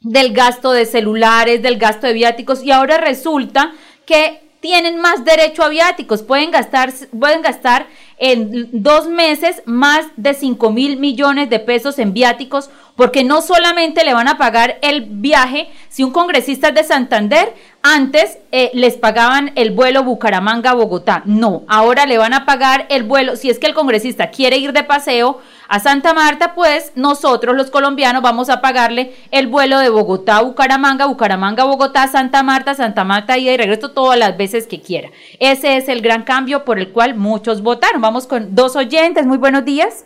[0.00, 3.72] del gasto de celulares, del gasto de viáticos y ahora resulta
[4.06, 7.86] que tienen más derecho a viáticos, pueden gastar, pueden gastar
[8.18, 14.04] en dos meses más de 5 mil millones de pesos en viáticos, porque no solamente
[14.04, 18.98] le van a pagar el viaje, si un congresista es de Santander, antes eh, les
[18.98, 23.66] pagaban el vuelo Bucaramanga-Bogotá, no, ahora le van a pagar el vuelo, si es que
[23.66, 28.60] el congresista quiere ir de paseo, a Santa Marta, pues nosotros los colombianos vamos a
[28.60, 33.56] pagarle el vuelo de Bogotá a Bucaramanga, Bucaramanga, Bogotá, Santa Marta, Santa Marta, ida y
[33.56, 35.10] regreso todas las veces que quiera.
[35.38, 38.02] Ese es el gran cambio por el cual muchos votaron.
[38.02, 39.24] Vamos con dos oyentes.
[39.26, 40.04] Muy buenos días.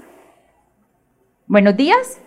[1.46, 2.20] Buenos días.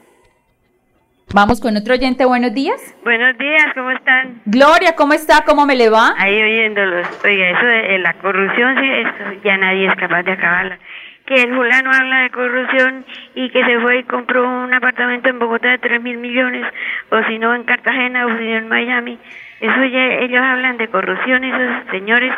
[1.31, 2.79] Vamos con otro oyente, buenos días.
[3.03, 4.41] Buenos días, ¿cómo están?
[4.45, 5.43] Gloria, ¿cómo está?
[5.45, 6.15] ¿Cómo me le va?
[6.17, 7.05] Ahí oyéndolos.
[7.23, 10.79] Oiga, eso de la corrupción, sí, eso ya nadie es capaz de acabarla
[11.27, 15.39] que el fulano habla de corrupción y que se fue y compró un apartamento en
[15.39, 16.65] Bogotá de 3 mil millones,
[17.11, 19.19] o si no en Cartagena o si no en Miami.
[19.59, 22.33] Eso ya, ellos hablan de corrupción, esos señores,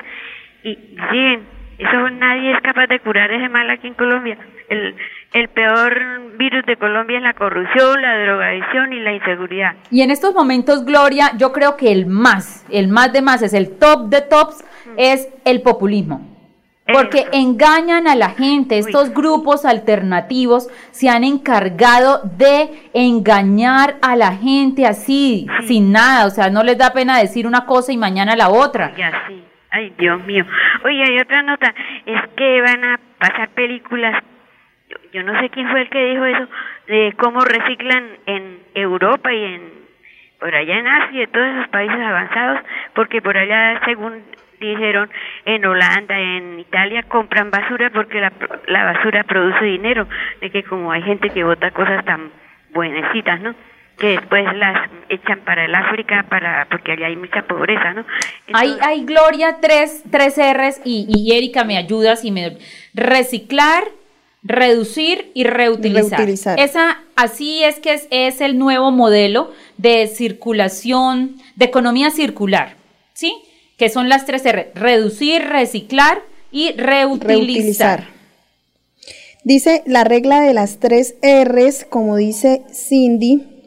[0.63, 0.75] y
[1.12, 1.60] siguen.
[1.78, 4.38] Eso nadie es capaz de curar ese mal aquí en Colombia.
[4.67, 4.95] El,
[5.34, 9.75] el peor virus de Colombia es la corrupción, la drogadicción y la inseguridad.
[9.91, 13.54] Y en estos momentos, Gloria, yo creo que el más, el más de más, es
[13.54, 14.93] el top de tops, mm.
[14.97, 16.38] es el populismo.
[16.93, 18.78] Porque engañan a la gente.
[18.78, 26.25] Estos grupos alternativos se han encargado de engañar a la gente así, sin nada.
[26.25, 28.93] O sea, no les da pena decir una cosa y mañana la otra.
[28.95, 29.43] Ya, sí.
[29.71, 30.45] Ay, Dios mío.
[30.84, 31.73] Oye, hay otra nota.
[32.06, 34.23] Es que van a pasar películas.
[35.13, 36.47] Yo, no sé quién fue el que dijo eso.
[36.88, 39.80] De cómo reciclan en Europa y en
[40.39, 42.62] por allá en Asia y todos esos países avanzados,
[42.95, 44.23] porque por allá, según
[44.67, 45.10] dijeron
[45.45, 48.32] en Holanda, en Italia, compran basura porque la,
[48.67, 50.08] la basura produce dinero,
[50.41, 52.32] de que como hay gente que vota cosas tan
[52.74, 53.56] buenecitas, ¿no?
[54.00, 58.06] que después las echan para el África para porque allá hay mucha pobreza, ¿no?
[58.54, 62.58] hay, hay Gloria tres, tres R's y, y Erika me ayudas y me
[62.93, 63.84] reciclar,
[64.41, 66.58] reducir y reutilizar.
[66.58, 72.76] Esa así es que es, es el nuevo modelo de circulación, de economía circular,
[73.13, 73.34] ¿sí?
[73.80, 78.10] Que son las tres R, reducir, reciclar y reutilizar.
[79.46, 83.59] Dice la regla de las tres R's, como dice Cindy,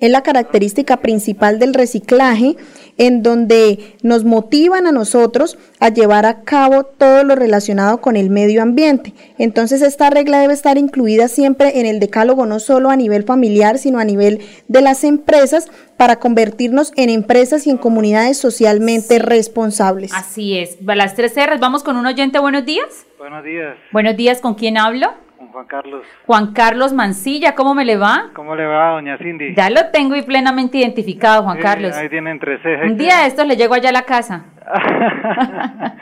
[0.00, 2.56] es la característica principal del reciclaje
[2.98, 8.30] en donde nos motivan a nosotros a llevar a cabo todo lo relacionado con el
[8.30, 9.14] medio ambiente.
[9.38, 13.78] Entonces esta regla debe estar incluida siempre en el decálogo, no solo a nivel familiar,
[13.78, 20.12] sino a nivel de las empresas para convertirnos en empresas y en comunidades socialmente responsables.
[20.14, 20.76] Así es.
[20.80, 21.60] Las tres R's.
[21.60, 22.38] Vamos con un oyente.
[22.38, 23.06] Buenos días.
[23.18, 23.76] Buenos días.
[23.92, 24.40] Buenos días.
[24.40, 25.23] ¿Con quién hablo?
[25.54, 26.02] Juan Carlos.
[26.26, 28.30] Juan Carlos Mancilla, ¿cómo me le va?
[28.34, 29.54] ¿Cómo le va, doña Cindy?
[29.54, 31.96] Ya lo tengo y plenamente identificado, Juan Carlos.
[31.96, 32.90] Ahí tienen tres ejes.
[32.90, 34.46] Un día de estos le llego allá a la casa.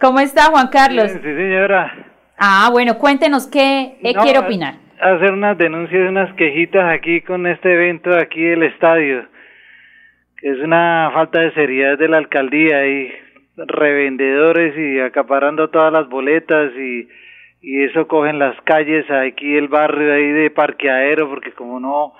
[0.00, 1.10] ¿Cómo está, Juan Carlos?
[1.10, 1.92] Sí, señora.
[2.38, 4.76] Ah, bueno, cuéntenos qué quiere opinar.
[4.98, 9.28] Hacer unas denuncias, unas quejitas aquí con este evento aquí del estadio.
[10.40, 13.12] Es una falta de seriedad de la alcaldía y
[13.58, 17.08] revendedores y acaparando todas las boletas y
[17.62, 22.14] y eso cogen las calles aquí el barrio ahí de parqueadero porque como no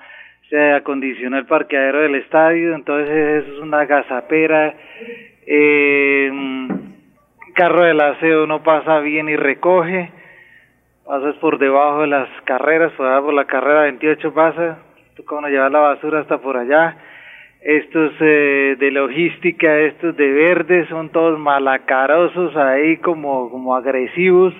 [0.49, 4.75] se acondiciona el parqueadero del estadio entonces eso es una gazapera
[5.47, 6.31] eh,
[7.55, 10.11] carro del aseo no pasa bien y recoge
[11.05, 14.79] pasas por debajo de las carreras por, la carrera 28 pasa
[15.15, 16.95] tú como llevar la basura hasta por allá.
[17.61, 24.53] Estos eh, de logística estos de verde son todos malacarosos ahí como como agresivos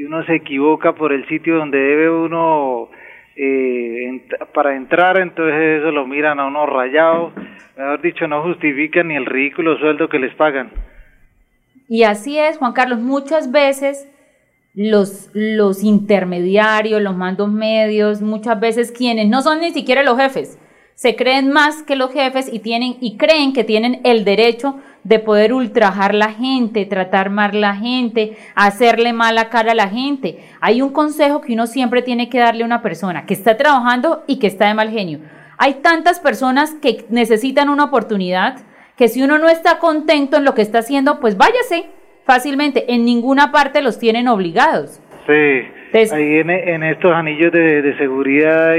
[0.00, 2.88] si uno se equivoca por el sitio donde debe uno
[3.36, 4.22] eh,
[4.54, 7.34] para entrar, entonces eso lo miran a uno rayado,
[7.76, 10.70] mejor dicho, no justifican ni el ridículo sueldo que les pagan.
[11.86, 14.10] Y así es, Juan Carlos, muchas veces
[14.74, 20.58] los, los intermediarios, los mandos medios, muchas veces quienes no son ni siquiera los jefes,
[20.94, 25.18] se creen más que los jefes y tienen y creen que tienen el derecho de
[25.18, 30.38] poder ultrajar la gente, tratar mal la gente, hacerle mala cara a la gente.
[30.60, 34.24] Hay un consejo que uno siempre tiene que darle a una persona que está trabajando
[34.26, 35.20] y que está de mal genio.
[35.58, 38.58] Hay tantas personas que necesitan una oportunidad
[38.96, 41.86] que si uno no está contento en lo que está haciendo, pues váyase
[42.24, 42.92] fácilmente.
[42.92, 45.02] En ninguna parte los tienen obligados.
[45.26, 48.74] Sí, ahí en, estos anillos de, seguridad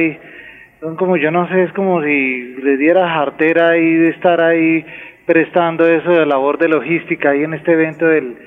[0.79, 4.85] son como, yo no sé, es como si les diera jartera ahí de estar ahí
[5.26, 8.38] prestando eso de labor de logística ahí en este evento del,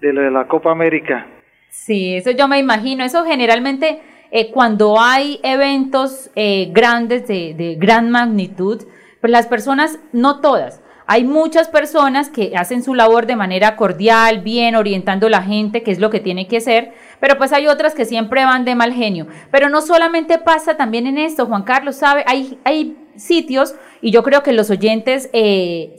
[0.00, 1.26] de, la Copa América.
[1.68, 3.04] Sí, eso yo me imagino.
[3.04, 4.00] Eso generalmente
[4.30, 8.82] eh, cuando hay eventos eh, grandes de, de gran magnitud,
[9.20, 14.40] pues las personas, no todas, hay muchas personas que hacen su labor de manera cordial,
[14.40, 17.66] bien, orientando a la gente, que es lo que tiene que ser, pero pues hay
[17.66, 19.26] otras que siempre van de mal genio.
[19.50, 24.22] Pero no solamente pasa también en esto, Juan Carlos, sabe, hay, hay sitios, y yo
[24.22, 25.94] creo que los oyentes eh,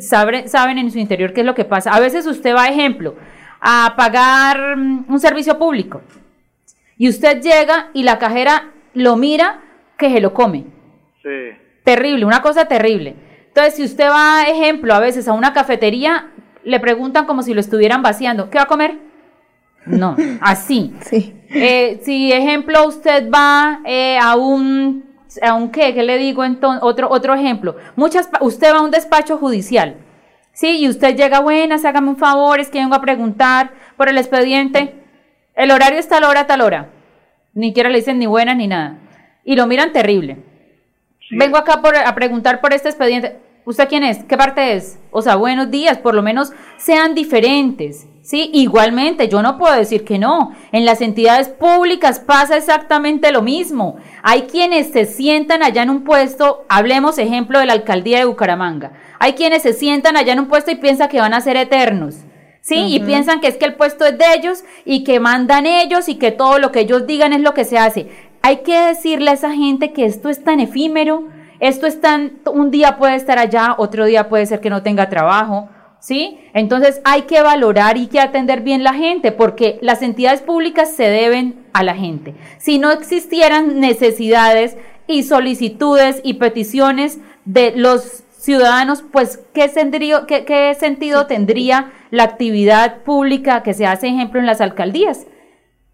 [0.00, 1.92] saben, saben en su interior qué es lo que pasa.
[1.92, 3.16] A veces usted va, ejemplo,
[3.60, 6.00] a pagar mm, un servicio público,
[6.96, 9.60] y usted llega y la cajera lo mira
[9.98, 10.64] que se lo come.
[11.22, 11.56] Sí.
[11.84, 13.27] Terrible, una cosa terrible.
[13.58, 16.28] Entonces, si usted va, ejemplo, a veces a una cafetería,
[16.62, 18.98] le preguntan como si lo estuvieran vaciando, ¿qué va a comer?
[19.84, 20.94] No, así.
[21.00, 21.34] Sí.
[21.50, 25.04] Eh, si, ejemplo, usted va eh, a un,
[25.42, 26.84] a un qué, ¿qué le digo entonces?
[26.84, 27.74] Otro, otro ejemplo.
[27.96, 29.96] Muchas, usted va a un despacho judicial,
[30.52, 30.78] ¿sí?
[30.78, 34.94] Y usted llega, buenas, hágame un favor, es que vengo a preguntar por el expediente.
[35.56, 36.90] El horario está a la hora, tal hora.
[37.54, 38.98] Ni siquiera le dicen ni buenas ni nada.
[39.44, 40.36] Y lo miran terrible.
[41.32, 43.47] Vengo acá por, a preguntar por este expediente.
[43.68, 44.24] ¿Usted quién es?
[44.24, 44.98] ¿Qué parte es?
[45.10, 48.06] O sea, buenos días, por lo menos sean diferentes.
[48.22, 50.54] Sí, igualmente, yo no puedo decir que no.
[50.72, 53.96] En las entidades públicas pasa exactamente lo mismo.
[54.22, 58.92] Hay quienes se sientan allá en un puesto, hablemos ejemplo de la alcaldía de Bucaramanga.
[59.18, 62.14] Hay quienes se sientan allá en un puesto y piensan que van a ser eternos.
[62.62, 66.08] Sí, y piensan que es que el puesto es de ellos y que mandan ellos
[66.08, 68.08] y que todo lo que ellos digan es lo que se hace.
[68.40, 71.28] Hay que decirle a esa gente que esto es tan efímero,
[71.60, 75.08] esto es tan, un día puede estar allá, otro día puede ser que no tenga
[75.08, 75.68] trabajo,
[76.00, 76.38] ¿sí?
[76.54, 81.08] Entonces hay que valorar y que atender bien la gente, porque las entidades públicas se
[81.08, 82.34] deben a la gente.
[82.58, 89.70] Si no existieran necesidades y solicitudes y peticiones de los ciudadanos, pues ¿qué,
[90.46, 95.26] qué sentido tendría la actividad pública que se hace, ejemplo, en las alcaldías?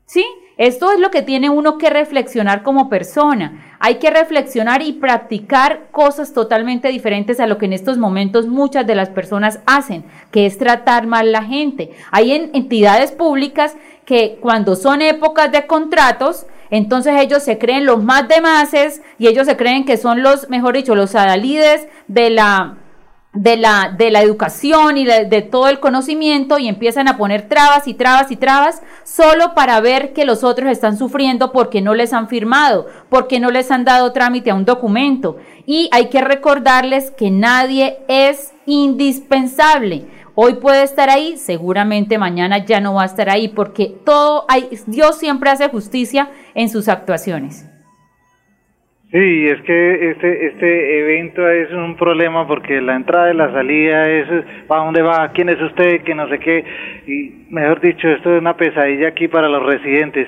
[0.07, 0.25] ¿Sí?
[0.57, 3.77] Esto es lo que tiene uno que reflexionar como persona.
[3.81, 8.87] Hay que reflexionar y practicar cosas totalmente diferentes a lo que en estos momentos muchas
[8.87, 11.91] de las personas hacen, que es tratar mal la gente.
[12.13, 18.29] Hay entidades públicas que cuando son épocas de contratos, entonces ellos se creen los más
[18.29, 22.77] demases y ellos se creen que son los, mejor dicho, los adalides de la
[23.35, 27.89] de la, de la educación y de, todo el conocimiento y empiezan a poner trabas
[27.89, 32.13] y trabas y trabas solo para ver que los otros están sufriendo porque no les
[32.13, 35.37] han firmado, porque no les han dado trámite a un documento.
[35.67, 40.07] Y hay que recordarles que nadie es indispensable.
[40.37, 44.69] Hoy puede estar ahí, seguramente mañana ya no va a estar ahí porque todo hay,
[44.87, 47.67] Dios siempre hace justicia en sus actuaciones.
[49.15, 54.11] Sí, es que este este evento es un problema porque la entrada y la salida
[54.11, 54.27] es
[54.67, 55.29] ¿para dónde va?
[55.29, 56.03] ¿Quién es usted?
[56.03, 56.65] Que no sé qué.
[57.07, 60.27] Y mejor dicho, esto es una pesadilla aquí para los residentes.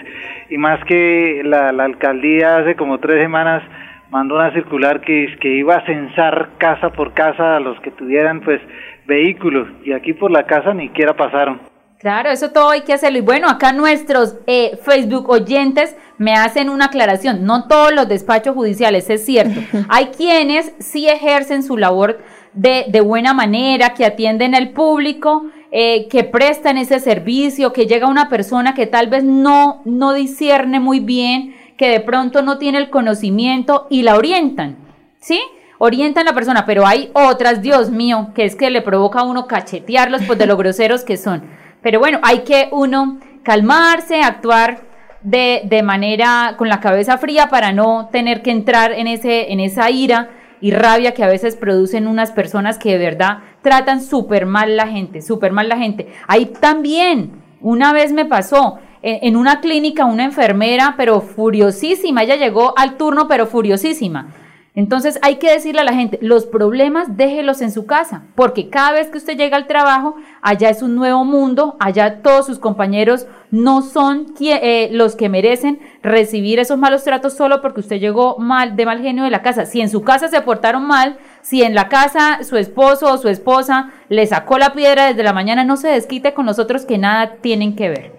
[0.50, 3.64] Y más que la, la alcaldía hace como tres semanas
[4.12, 8.40] mandó una circular que, que iba a censar casa por casa a los que tuvieran
[8.42, 8.60] pues
[9.04, 9.66] vehículos.
[9.82, 11.58] Y aquí por la casa ni siquiera pasaron.
[11.98, 13.18] Claro, eso todo hay que hacerlo.
[13.18, 17.44] Y bueno, acá nuestros eh, Facebook oyentes me hacen una aclaración.
[17.44, 19.60] No todos los despachos judiciales, es cierto.
[19.88, 22.20] Hay quienes sí ejercen su labor
[22.52, 28.06] de, de buena manera, que atienden al público, eh, que prestan ese servicio, que llega
[28.06, 32.78] una persona que tal vez no, no discierne muy bien, que de pronto no tiene
[32.78, 34.76] el conocimiento y la orientan.
[35.18, 35.40] ¿Sí?
[35.78, 39.24] orientan a la persona, pero hay otras, Dios mío, que es que le provoca a
[39.24, 41.42] uno cachetearlos pues de lo groseros que son.
[41.86, 44.80] Pero bueno, hay que uno calmarse, actuar
[45.22, 49.60] de, de, manera con la cabeza fría para no tener que entrar en, ese, en
[49.60, 50.30] esa ira
[50.60, 54.88] y rabia que a veces producen unas personas que de verdad tratan súper mal la
[54.88, 56.08] gente, súper mal la gente.
[56.26, 62.34] Ahí también, una vez me pasó, en, en una clínica una enfermera, pero furiosísima, ella
[62.34, 64.34] llegó al turno, pero furiosísima
[64.76, 68.92] entonces hay que decirle a la gente, los problemas déjelos en su casa, porque cada
[68.92, 73.26] vez que usted llega al trabajo, allá es un nuevo mundo, allá todos sus compañeros
[73.50, 78.76] no son eh, los que merecen recibir esos malos tratos solo porque usted llegó mal
[78.76, 79.64] de mal genio de la casa.
[79.64, 83.30] Si en su casa se portaron mal, si en la casa su esposo o su
[83.30, 87.36] esposa le sacó la piedra desde la mañana, no se desquite con nosotros que nada
[87.40, 88.12] tienen que ver.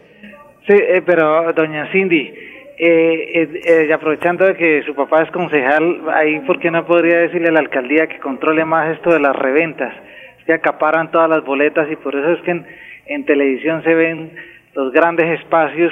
[0.66, 2.34] Sí, eh, pero doña Cindy,
[2.78, 7.50] eh, eh, aprovechando de que su papá es concejal, ahí por qué no podría decirle
[7.50, 9.94] a la alcaldía que controle más esto de las reventas,
[10.46, 12.66] que acaparan todas las boletas y por eso es que en,
[13.08, 14.32] en televisión se ven
[14.74, 15.92] los grandes espacios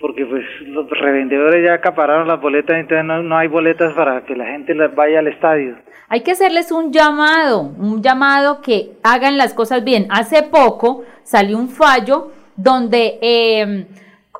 [0.00, 4.34] porque pues los revendedores ya acapararon las boletas, entonces no, no hay boletas para que
[4.34, 5.76] la gente las vaya al estadio.
[6.08, 10.08] Hay que hacerles un llamado, un llamado que hagan las cosas bien.
[10.10, 13.86] Hace poco salió un fallo donde eh,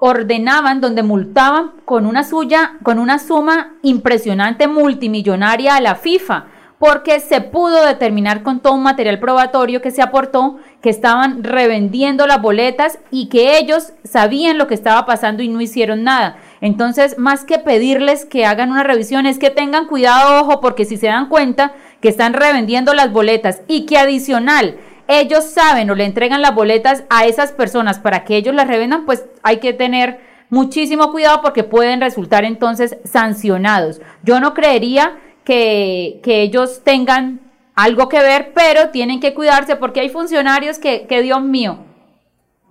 [0.04, 6.46] ordenaban, donde multaban con una suya, con una suma impresionante multimillonaria a la FIFA
[6.80, 12.26] porque se pudo determinar con todo un material probatorio que se aportó que estaban revendiendo
[12.26, 16.38] las boletas y que ellos sabían lo que estaba pasando y no hicieron nada.
[16.60, 20.96] Entonces, más que pedirles que hagan una revisión, es que tengan cuidado, ojo, porque si
[20.96, 24.76] se dan cuenta que están revendiendo las boletas y que adicional
[25.08, 29.04] ellos saben o le entregan las boletas a esas personas para que ellos las revendan,
[29.04, 34.00] pues hay que tener muchísimo cuidado porque pueden resultar entonces sancionados.
[34.22, 37.40] Yo no creería que, que ellos tengan
[37.74, 41.78] algo que ver, pero tienen que cuidarse porque hay funcionarios que, que Dios mío.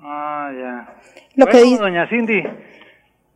[0.02, 0.96] Ah, ya.
[1.36, 2.44] Lo bueno, que dice- doña Cindy.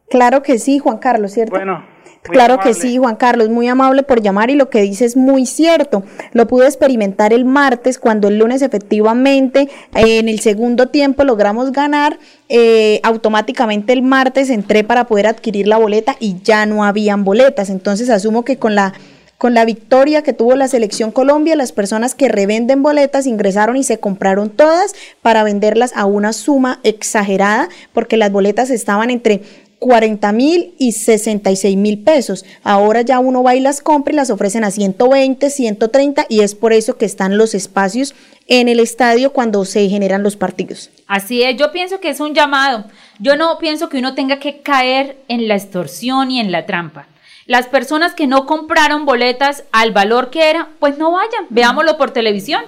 [0.09, 1.55] Claro que sí, Juan Carlos, ¿cierto?
[1.55, 1.83] Bueno.
[2.27, 5.15] Muy Claro que sí, Juan Carlos, muy amable por llamar y lo que dice es
[5.15, 6.03] muy cierto.
[6.33, 11.71] Lo pude experimentar el martes cuando el lunes efectivamente eh, en el segundo tiempo logramos
[11.71, 12.19] ganar.
[12.47, 17.69] eh, automáticamente el martes entré para poder adquirir la boleta y ya no habían boletas.
[17.69, 18.93] Entonces asumo que con la
[19.37, 23.83] con la victoria que tuvo la selección Colombia, las personas que revenden boletas ingresaron y
[23.83, 29.41] se compraron todas para venderlas a una suma exagerada porque las boletas estaban entre
[29.85, 32.43] 40 mil y 66 mil pesos.
[32.63, 36.55] Ahora ya uno va y las compra y las ofrecen a 120, 130 y es
[36.55, 38.15] por eso que están los espacios
[38.47, 40.89] en el estadio cuando se generan los partidos.
[41.05, 42.85] Así es, yo pienso que es un llamado.
[43.19, 47.05] Yo no pienso que uno tenga que caer en la extorsión y en la trampa.
[47.45, 52.09] Las personas que no compraron boletas al valor que era, pues no vayan, veámoslo por
[52.09, 52.63] televisión.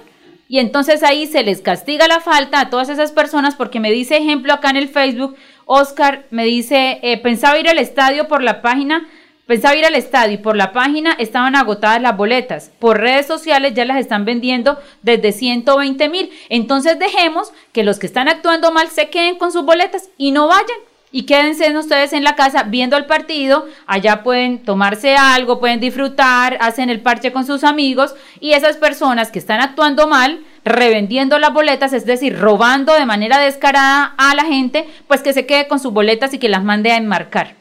[0.46, 4.16] Y entonces ahí se les castiga la falta a todas esas personas porque me dice
[4.16, 5.36] ejemplo acá en el Facebook,
[5.68, 9.06] Oscar me dice, eh, pensaba ir al estadio por la página,
[9.46, 12.72] pensaba ir al estadio y por la página estaban agotadas las boletas.
[12.78, 16.30] Por redes sociales ya las están vendiendo desde 120 mil.
[16.48, 20.48] Entonces dejemos que los que están actuando mal se queden con sus boletas y no
[20.48, 20.78] vayan.
[21.10, 26.58] Y quédense ustedes en la casa viendo el partido, allá pueden tomarse algo, pueden disfrutar,
[26.60, 31.52] hacen el parche con sus amigos y esas personas que están actuando mal, revendiendo las
[31.52, 35.80] boletas, es decir, robando de manera descarada a la gente, pues que se quede con
[35.80, 37.57] sus boletas y que las mande a enmarcar.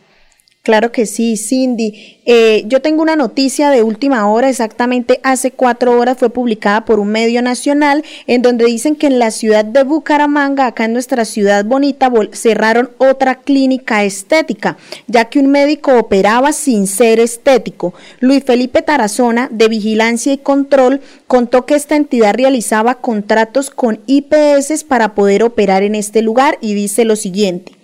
[0.68, 2.18] Claro que sí, Cindy.
[2.26, 7.00] Eh, yo tengo una noticia de última hora, exactamente hace cuatro horas fue publicada por
[7.00, 11.24] un medio nacional en donde dicen que en la ciudad de Bucaramanga, acá en nuestra
[11.24, 14.76] ciudad bonita, cerraron otra clínica estética,
[15.08, 17.94] ya que un médico operaba sin ser estético.
[18.20, 24.84] Luis Felipe Tarazona, de Vigilancia y Control, contó que esta entidad realizaba contratos con IPS
[24.84, 27.77] para poder operar en este lugar y dice lo siguiente.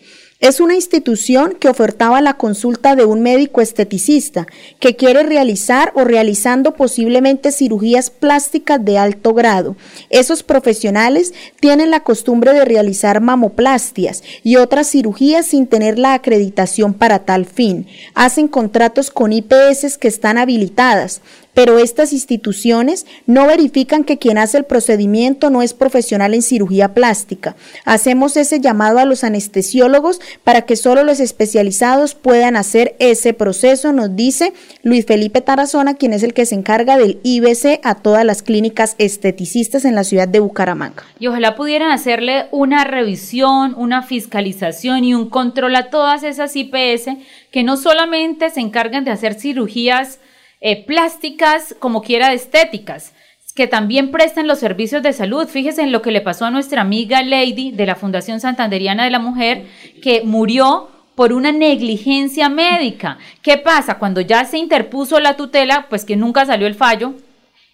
[0.44, 4.46] Es una institución que ofertaba la consulta de un médico esteticista
[4.82, 9.78] que quiere realizar o realizando posiblemente cirugías plásticas de alto grado.
[10.10, 16.94] Esos profesionales tienen la costumbre de realizar mamoplastias y otras cirugías sin tener la acreditación
[16.94, 17.88] para tal fin.
[18.14, 21.22] Hacen contratos con IPS que están habilitadas
[21.54, 26.94] pero estas instituciones no verifican que quien hace el procedimiento no es profesional en cirugía
[26.94, 27.56] plástica.
[27.86, 33.94] Hacemos ese llamado a los anestesiólogos para que solo los especializados puedan hacer ese proceso,
[33.94, 38.26] nos dice Luis Felipe Tarazona, quien es el que se encarga del IBC a todas
[38.26, 41.04] las clínicas esteticistas en la ciudad de Bucaramanga.
[41.20, 47.10] Y ojalá pudieran hacerle una revisión, una fiscalización y un control a todas esas IPS
[47.52, 50.20] que no solamente se encargan de hacer cirugías
[50.66, 53.14] eh, plásticas, como quiera, estéticas,
[53.54, 55.46] que también prestan los servicios de salud.
[55.46, 59.12] Fíjese en lo que le pasó a nuestra amiga Lady de la Fundación Santanderiana de
[59.12, 59.66] la Mujer,
[60.02, 63.18] que murió por una negligencia médica.
[63.42, 64.00] ¿Qué pasa?
[64.00, 67.14] Cuando ya se interpuso la tutela, pues que nunca salió el fallo,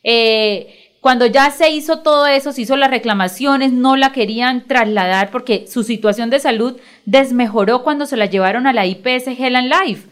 [0.04, 5.30] eh, cuando ya se hizo todo eso, se hizo las reclamaciones, no la querían trasladar
[5.30, 9.72] porque su situación de salud desmejoró cuando se la llevaron a la IPS Hell and
[9.72, 10.10] Life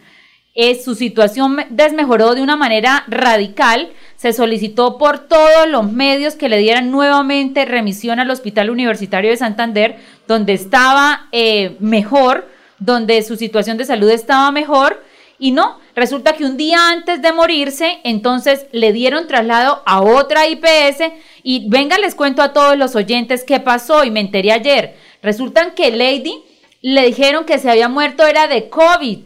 [0.60, 3.90] eh, su situación me- desmejoró de una manera radical.
[4.16, 9.38] Se solicitó por todos los medios que le dieran nuevamente remisión al Hospital Universitario de
[9.38, 9.98] Santander,
[10.28, 12.50] donde estaba eh, mejor,
[12.80, 15.04] donde su situación de salud estaba mejor.
[15.38, 20.48] Y no, resulta que un día antes de morirse, entonces le dieron traslado a otra
[20.48, 21.04] IPS
[21.44, 24.96] y venga, les cuento a todos los oyentes qué pasó y me enteré ayer.
[25.22, 26.34] Resulta que Lady
[26.82, 29.20] le dijeron que se había muerto era de COVID.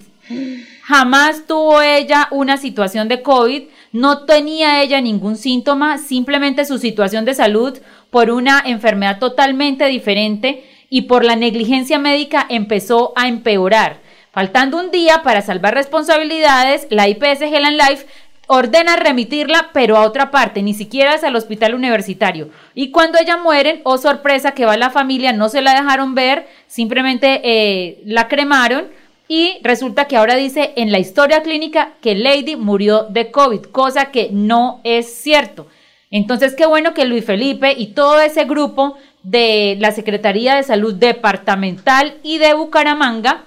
[0.83, 7.23] Jamás tuvo ella una situación de COVID, no tenía ella ningún síntoma, simplemente su situación
[7.23, 7.77] de salud
[8.09, 13.99] por una enfermedad totalmente diferente y por la negligencia médica empezó a empeorar.
[14.31, 18.05] Faltando un día para salvar responsabilidades, la IPS Hell and Life
[18.47, 22.49] ordena remitirla, pero a otra parte, ni siquiera es al hospital universitario.
[22.73, 26.47] Y cuando ella mueren, oh sorpresa que va la familia, no se la dejaron ver,
[26.67, 28.89] simplemente eh, la cremaron
[29.33, 34.11] y resulta que ahora dice en la historia clínica que Lady murió de COVID, cosa
[34.11, 35.67] que no es cierto.
[36.09, 40.95] Entonces, qué bueno que Luis Felipe y todo ese grupo de la Secretaría de Salud
[40.95, 43.45] Departamental y de Bucaramanga,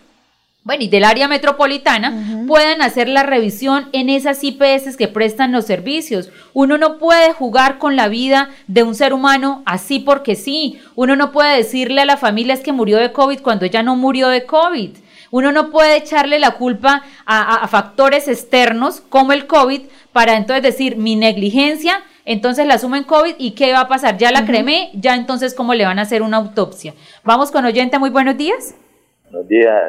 [0.62, 5.66] bueno, y del área metropolitana, puedan hacer la revisión en esas IPS que prestan los
[5.66, 6.30] servicios.
[6.54, 10.80] Uno no puede jugar con la vida de un ser humano así porque sí.
[10.94, 13.96] Uno no puede decirle a la familia es que murió de COVID cuando ella no
[13.96, 15.03] murió de COVID.
[15.34, 19.82] Uno no puede echarle la culpa a, a factores externos como el COVID
[20.12, 24.16] para entonces decir mi negligencia entonces la asumen COVID y ¿qué va a pasar?
[24.16, 26.94] Ya la cremé, ya entonces ¿cómo le van a hacer una autopsia?
[27.24, 28.76] Vamos con oyente, muy buenos días.
[29.24, 29.82] Buenos días,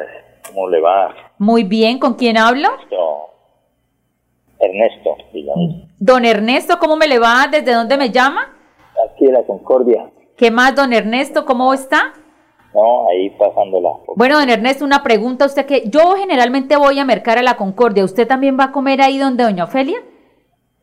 [0.48, 1.14] ¿cómo le va?
[1.38, 2.68] Muy bien, ¿con quién hablo?
[2.68, 3.30] Ernesto,
[4.58, 5.88] Ernesto dígame.
[5.98, 7.46] Don Ernesto, ¿cómo me le va?
[7.48, 8.52] ¿Desde dónde me llama?
[9.12, 10.10] Aquí en la Concordia.
[10.36, 11.46] ¿Qué más, don Ernesto?
[11.46, 12.12] ¿Cómo está?
[12.76, 13.88] No, ahí pasándola.
[14.16, 15.46] Bueno, don Ernesto, una pregunta.
[15.46, 18.04] Usted que yo generalmente voy a mercar a la Concordia.
[18.04, 19.96] ¿Usted también va a comer ahí donde doña Ofelia?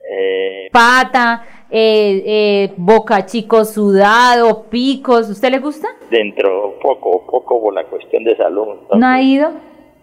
[0.09, 5.29] Eh, Pata, eh, eh, boca chico sudado, picos.
[5.29, 5.87] ¿Usted le gusta?
[6.09, 8.69] dentro, poco, poco por la cuestión de salud.
[8.71, 9.51] entonces, ¿No ha ido?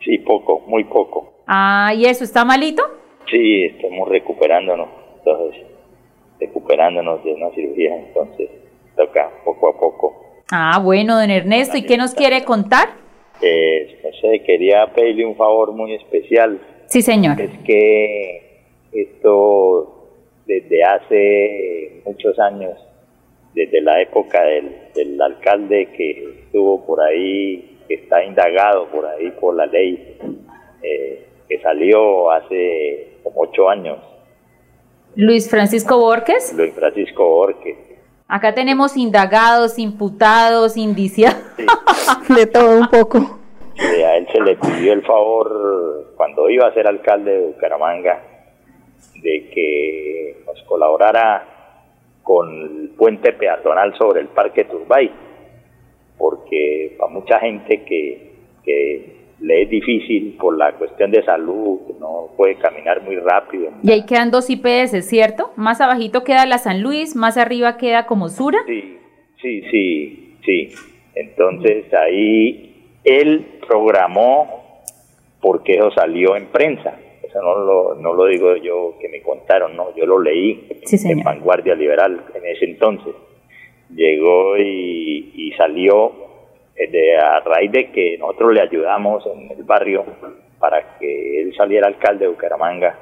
[0.05, 1.33] Sí, poco, muy poco.
[1.49, 2.85] Ah, ¿y eso está malito?
[3.29, 4.89] Sí, estamos recuperándonos,
[5.19, 5.63] entonces,
[6.39, 8.49] recuperándonos de una cirugía, entonces,
[8.97, 10.30] toca poco a poco.
[10.51, 12.89] Ah, bueno, don Ernesto, ¿y qué nos quiere contar?
[13.41, 16.61] Eh, no sé, quería pedirle un favor muy especial.
[16.87, 17.41] Sí, señor.
[17.41, 20.09] Es que esto
[20.47, 22.73] desde hace muchos años,
[23.55, 29.31] desde la época del, del alcalde que estuvo por ahí, que está indagado por ahí
[29.41, 30.19] por la ley,
[30.83, 33.99] eh, que salió hace como ocho años,
[35.17, 36.55] Luis Francisco Borges.
[36.57, 37.77] Luis Francisco Borges.
[38.31, 41.43] Acá tenemos indagados, imputados, indiciados.
[42.29, 43.41] De todo un poco.
[43.77, 48.23] A él se le pidió el favor, cuando iba a ser alcalde de Bucaramanga,
[49.21, 51.45] de que nos colaborara
[52.23, 55.11] con el puente peatonal sobre el Parque Turbay,
[56.17, 62.29] porque para mucha gente que, que le es difícil por la cuestión de salud, no
[62.37, 63.71] puede caminar muy rápido.
[63.83, 65.53] Y ahí quedan dos IPS, ¿cierto?
[65.57, 68.59] Más abajito queda la San Luis, más arriba queda como Sura.
[68.67, 68.99] Sí,
[69.41, 70.69] sí, sí, sí.
[71.15, 74.83] Entonces ahí él programó,
[75.41, 76.99] porque eso salió en prensa.
[77.23, 80.97] Eso no lo, no lo digo yo que me contaron, no, yo lo leí Sí,
[81.09, 81.23] en.
[81.23, 83.15] Vanguardia Liberal en ese entonces.
[83.95, 86.13] Llegó y, y salió
[86.89, 90.05] de, a raíz de que nosotros le ayudamos en el barrio
[90.59, 92.99] para que él saliera alcalde de Bucaramanga.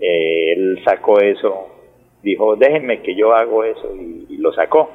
[0.00, 1.68] eh, él sacó eso,
[2.22, 4.90] dijo, déjenme que yo hago eso y- y lo sacó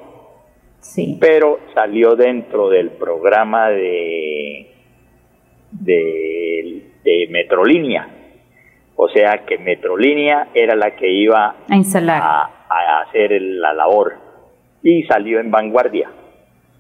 [0.80, 1.18] Sí.
[1.20, 4.68] pero salió dentro del programa de,
[5.72, 8.08] de, de Metrolínea.
[8.96, 12.22] O sea que Metrolínea era la que iba A instalar.
[12.22, 14.14] a, a hacer la labor
[14.84, 16.10] y salió en vanguardia.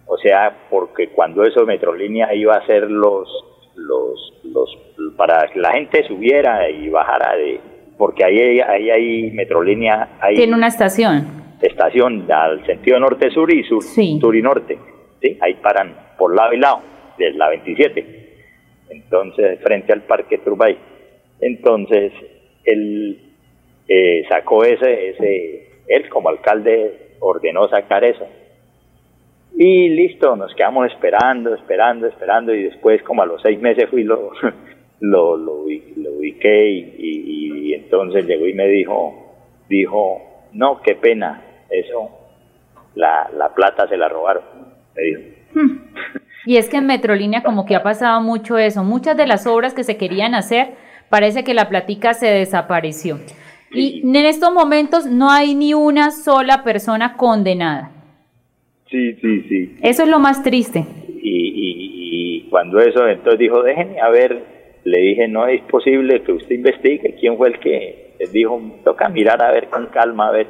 [0.08, 3.28] O sea, porque cuando eso Metrolínea iba a hacer los,
[3.76, 4.78] los, los,
[5.18, 7.60] para que la gente subiera y bajara de,
[7.98, 11.56] porque ahí, ahí hay Metrolínea, hay Tiene una estación.
[11.62, 14.18] estación al sentido norte-sur y sur, Sí.
[14.22, 14.78] sur y norte.
[15.22, 15.38] ¿sí?
[15.42, 16.80] Ahí paran por lado y lado,
[17.18, 18.28] de la 27.
[18.90, 20.78] Entonces, frente al Parque Turbay.
[21.42, 22.14] Entonces,
[22.64, 23.20] él
[23.90, 28.26] eh, sacó ese, ese, él como alcalde ordenó sacar eso.
[29.60, 34.04] Y listo, nos quedamos esperando, esperando, esperando y después como a los seis meses fui
[34.04, 34.32] lo,
[35.00, 39.36] lo, lo, lo ubiqué y, y- y entonces llegó y me dijo,
[39.68, 40.22] dijo,
[40.54, 42.10] no, qué pena, eso,
[42.96, 44.44] la, la plata se la robaron,
[44.96, 45.22] me dijo.
[46.46, 48.84] Y es que en Metrolínea como que ha pasado mucho eso.
[48.84, 50.76] Muchas de las obras que se querían hacer,
[51.10, 53.20] parece que la platica se desapareció.
[53.72, 57.92] Y en estos momentos no hay ni una sola persona condenada.
[58.90, 59.78] Sí, sí, sí.
[59.82, 60.86] Eso es lo más triste.
[61.22, 64.42] Y, y, y cuando eso, entonces dijo, déjenme a ver,
[64.84, 69.10] le dije, no es posible que usted investigue quién fue el que les dijo, toca
[69.10, 70.48] mirar a ver con calma, a ver,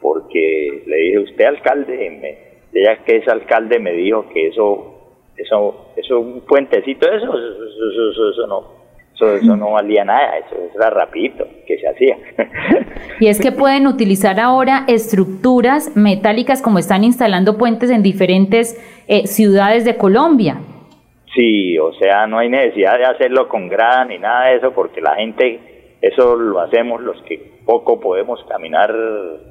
[0.00, 2.38] porque le dije, usted alcalde, me,
[2.78, 7.90] ella que es alcalde me dijo que eso, eso, eso un puentecito, eso, eso, eso,
[7.90, 8.75] eso, eso, eso no,
[9.16, 12.16] eso, eso no valía nada, eso era rapidito que se hacía.
[13.18, 19.26] Y es que pueden utilizar ahora estructuras metálicas como están instalando puentes en diferentes eh,
[19.26, 20.58] ciudades de Colombia.
[21.34, 25.00] Sí, o sea, no hay necesidad de hacerlo con grada ni nada de eso, porque
[25.00, 28.94] la gente, eso lo hacemos los que poco podemos caminar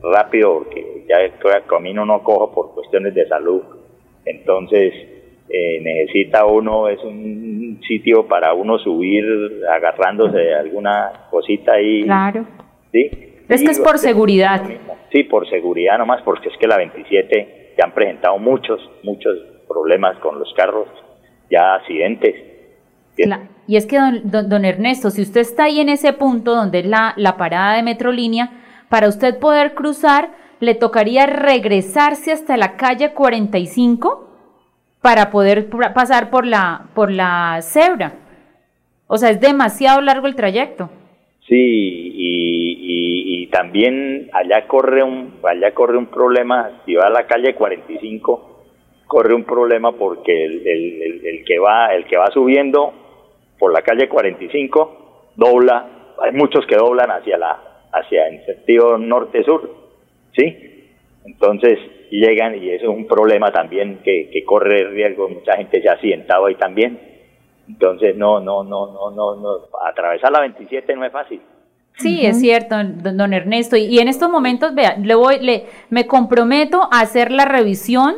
[0.03, 3.63] rápido, porque ya el camino no cojo por cuestiones de salud.
[4.25, 4.93] Entonces,
[5.49, 9.23] eh, necesita uno, es un sitio para uno subir
[9.71, 12.03] agarrándose de alguna cosita ahí.
[12.03, 12.45] Claro.
[12.91, 13.09] ¿sí?
[13.47, 14.63] Es que es por seguridad.
[15.11, 19.37] Sí, por seguridad nomás, porque es que la 27 ya han presentado muchos, muchos
[19.67, 20.87] problemas con los carros,
[21.51, 22.35] ya accidentes.
[23.67, 26.79] Y es que, don, don- don Ernesto, si usted está ahí en ese punto donde
[26.79, 28.51] es la, la parada de Metrolínea,
[28.89, 30.29] para usted poder cruzar,
[30.59, 34.24] le tocaría regresarse hasta la calle 45
[35.05, 38.13] para poder pasar por la, por la cebra.
[39.05, 40.89] O sea, es demasiado largo el trayecto.
[41.47, 47.25] Sí, y, y- también allá corre un allá corre un problema, si va a la
[47.27, 48.65] calle 45,
[49.05, 52.91] corre un problema porque el, el- el- el que va el que va subiendo
[53.59, 55.87] por la calle 45 dobla,
[56.21, 57.59] hay muchos que doblan hacia la
[57.93, 59.69] hacia en sentido norte-sur,
[60.35, 60.89] ¿sí?
[61.25, 61.77] Entonces
[62.09, 65.93] llegan y eso es un problema también que, que corre riesgo, mucha gente se ha
[65.93, 66.99] accidentado ahí también.
[67.67, 69.49] Entonces no, no, no, no, no, no,
[69.85, 71.41] atravesar la 27 no es fácil.
[71.97, 73.77] Sí, es cierto, don, don Ernesto.
[73.77, 78.15] Y, y en estos momentos, vea, le voy, le, me comprometo a hacer la revisión,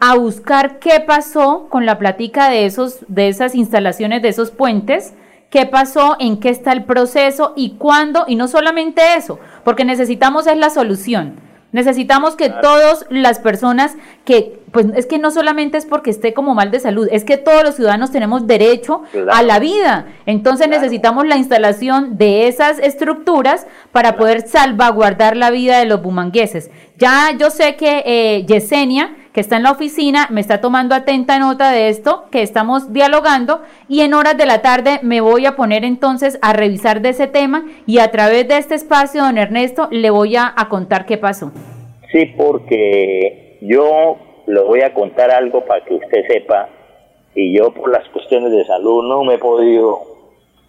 [0.00, 5.14] a buscar qué pasó con la platica de esos, de esas instalaciones, de esos puentes,
[5.50, 10.46] qué pasó, en qué está el proceso y cuándo, y no solamente eso, porque necesitamos
[10.46, 11.36] es la solución.
[11.72, 16.54] Necesitamos que todas las personas que, pues es que no solamente es porque esté como
[16.54, 19.32] mal de salud, es que todos los ciudadanos tenemos derecho Claro.
[19.32, 20.06] a la vida.
[20.26, 26.70] Entonces necesitamos la instalación de esas estructuras para poder salvaguardar la vida de los bumangueses.
[26.98, 31.38] Ya yo sé que eh, Yesenia, que está en la oficina, me está tomando atenta
[31.38, 35.56] nota de esto, que estamos dialogando y en horas de la tarde me voy a
[35.56, 39.88] poner entonces a revisar de ese tema y a través de este espacio, don Ernesto,
[39.90, 41.52] le voy a, a contar qué pasó.
[42.12, 44.16] Sí, porque yo
[44.50, 46.68] le voy a contar algo para que usted sepa
[47.34, 50.00] y yo por las cuestiones de salud no me he podido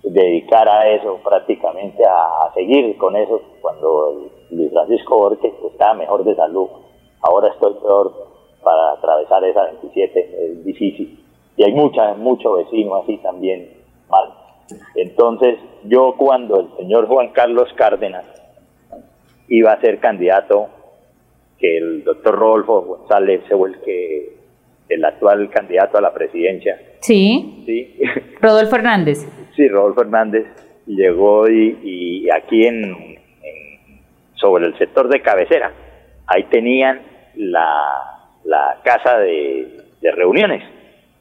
[0.04, 6.24] dedicar a eso prácticamente, a, a seguir con eso cuando Luis Francisco Borges estaba mejor
[6.24, 6.68] de salud.
[7.22, 8.14] Ahora estoy peor
[8.64, 11.20] para atravesar esa 27, es difícil.
[11.58, 13.70] Y hay mucha, mucho vecino así también
[14.10, 14.34] mal.
[14.96, 18.26] Entonces, yo cuando el señor Juan Carlos Cárdenas
[19.48, 20.70] iba a ser candidato
[21.62, 24.34] que el doctor Rodolfo González fue el que
[24.90, 27.96] el actual candidato a la presidencia, Sí, sí,
[28.42, 29.20] Rodolfo Hernández.
[29.56, 30.46] sí, Rodolfo Hernández
[30.88, 34.02] llegó y, y aquí en, en-
[34.36, 35.72] sobre el sector de cabecera,
[36.28, 37.00] ahí tenían
[37.36, 37.80] la,
[38.44, 39.68] la casa de,
[40.02, 40.64] de reuniones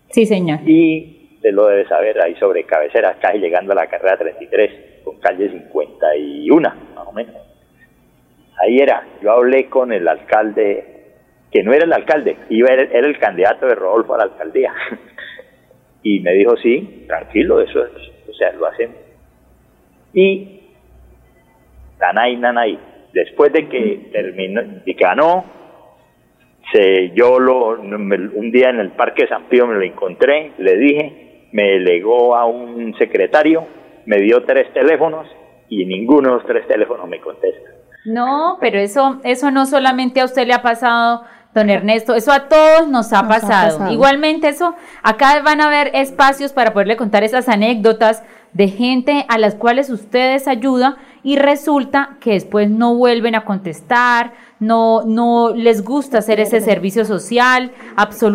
[0.09, 0.59] Sí, señor.
[0.67, 5.19] y usted lo debe saber, ahí sobre cabecera, casi llegando a la carrera 33, con
[5.21, 7.37] calle 51, más o menos.
[8.63, 10.85] Ahí era, yo hablé con el alcalde,
[11.51, 14.73] que no era el alcalde, iba era, era el candidato de Rodolfo a la alcaldía.
[16.03, 17.93] y me dijo, sí, tranquilo, eso es,
[18.29, 18.97] o sea, lo hacemos.
[20.13, 20.61] Y
[22.01, 22.79] Nanay, Nanay,
[23.13, 25.45] después de que terminó, de que ganó,
[26.73, 30.77] se, yo lo, me- un día en el Parque San Pío me lo encontré, le
[30.77, 33.67] dije, me delegó a un secretario,
[34.07, 35.27] me dio tres teléfonos
[35.69, 37.71] y ninguno de los tres teléfonos me contesta.
[38.05, 41.25] No, pero eso, eso no solamente a usted le ha pasado,
[41.55, 43.79] don Ernesto, eso a todos nos ha, Nos ha pasado.
[43.79, 43.93] pasado.
[43.93, 48.23] Igualmente eso, acá van a haber espacios para poderle contar esas anécdotas
[48.53, 54.33] de gente a las cuales ustedes ayudan y resulta que después no vuelven a contestar,
[54.59, 57.73] no, no les gusta hacer ese servicio social,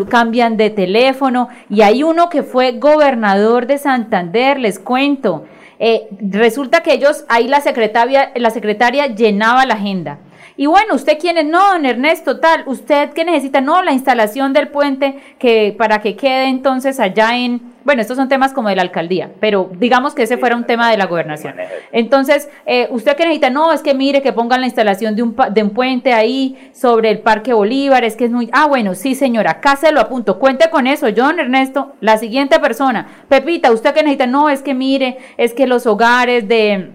[0.09, 5.45] cambian de teléfono y hay uno que fue gobernador de Santander, les cuento.
[5.80, 10.19] Eh, resulta que ellos, ahí la secretaria, la secretaria llenaba la agenda.
[10.57, 14.53] Y bueno, usted quién es, no, don Ernesto, tal, usted qué necesita, no, la instalación
[14.53, 18.77] del puente que para que quede entonces allá en, bueno, estos son temas como de
[18.77, 21.55] la alcaldía, pero digamos que ese fuera un tema de la gobernación.
[21.91, 25.35] Entonces, eh, usted qué necesita, no, es que mire que pongan la instalación de un,
[25.51, 29.13] de un puente ahí sobre el Parque Bolívar, es que es muy, ah, bueno, sí
[29.13, 33.73] señora, acá se lo apunto, cuente con eso, yo, don Ernesto, la siguiente persona, Pepita,
[33.73, 36.91] usted qué necesita, no, es que mire, es que los hogares de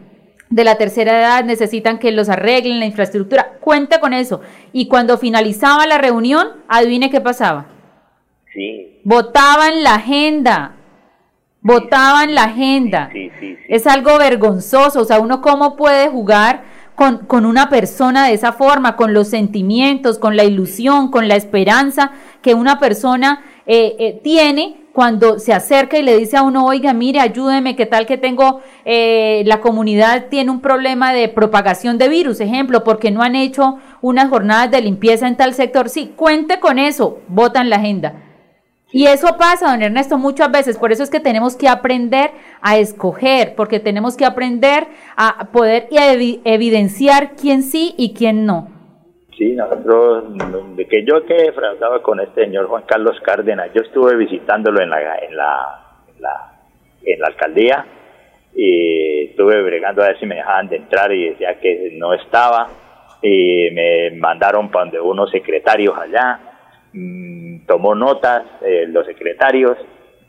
[0.51, 3.53] de la tercera edad necesitan que los arreglen la infraestructura.
[3.61, 4.41] Cuente con eso.
[4.73, 7.67] Y cuando finalizaba la reunión, adivine qué pasaba.
[8.53, 10.73] Sí, Votaban la agenda.
[11.63, 13.11] Votaban la agenda.
[13.13, 13.63] sí, sí, sí.
[13.69, 15.01] Es algo vergonzoso.
[15.01, 16.65] O sea, uno cómo puede jugar
[16.97, 21.37] con, con una persona de esa forma, con los sentimientos, con la ilusión, con la
[21.37, 22.11] esperanza
[22.43, 26.93] que una persona eh, eh, tiene cuando se acerca y le dice a uno, oiga,
[26.93, 32.09] mire, ayúdeme, qué tal que tengo, eh, la comunidad tiene un problema de propagación de
[32.09, 35.89] virus, ejemplo, porque no han hecho unas jornadas de limpieza en tal sector.
[35.89, 38.15] Sí, cuente con eso, votan la agenda.
[38.93, 40.77] Y eso pasa, don Ernesto, muchas veces.
[40.77, 45.89] Por eso es que tenemos que aprender a escoger, porque tenemos que aprender a poder
[45.93, 48.80] evidenciar quién sí y quién no.
[49.41, 50.25] Sí, nosotros,
[50.91, 55.01] que yo que fracasaba con este señor Juan Carlos Cárdenas, yo estuve visitándolo en la,
[55.17, 56.53] en la, en la,
[57.03, 57.87] en la alcaldía
[58.55, 62.69] y estuve bregando a ver si me dejaban de entrar y decía que no estaba
[63.23, 66.39] y me mandaron para donde unos secretarios allá,
[66.93, 69.79] mm, tomó notas eh, los secretarios,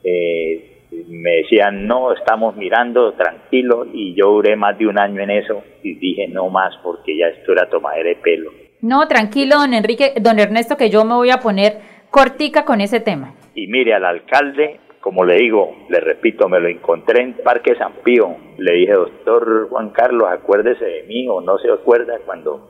[0.05, 5.31] eh, me decían no, estamos mirando tranquilo y yo duré más de un año en
[5.31, 8.70] eso y dije no más porque ya esto era tomadera de pelo.
[8.81, 11.79] No, tranquilo, don Enrique, don Ernesto, que yo me voy a poner
[12.09, 13.33] cortica con ese tema.
[13.53, 17.93] Y mire, al alcalde como le digo, le repito, me lo encontré en Parque San
[18.03, 18.35] Pío.
[18.57, 22.69] Le dije, doctor Juan Carlos, acuérdese de mí o no se acuerda cuando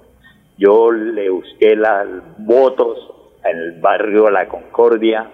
[0.58, 2.08] yo le busqué las
[2.38, 2.98] votos
[3.44, 5.30] en el barrio La Concordia.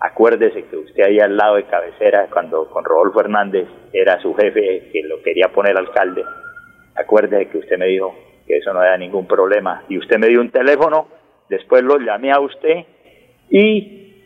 [0.00, 4.88] Acuérdese que usted ahí al lado de cabecera, cuando con Rodolfo Hernández era su jefe
[4.90, 6.24] que lo quería poner alcalde.
[6.94, 8.14] Acuérdese que usted me dijo
[8.48, 9.82] que eso no era ningún problema.
[9.88, 11.06] Y usted me dio un teléfono,
[11.48, 12.84] después lo llamé a usted
[13.50, 14.24] y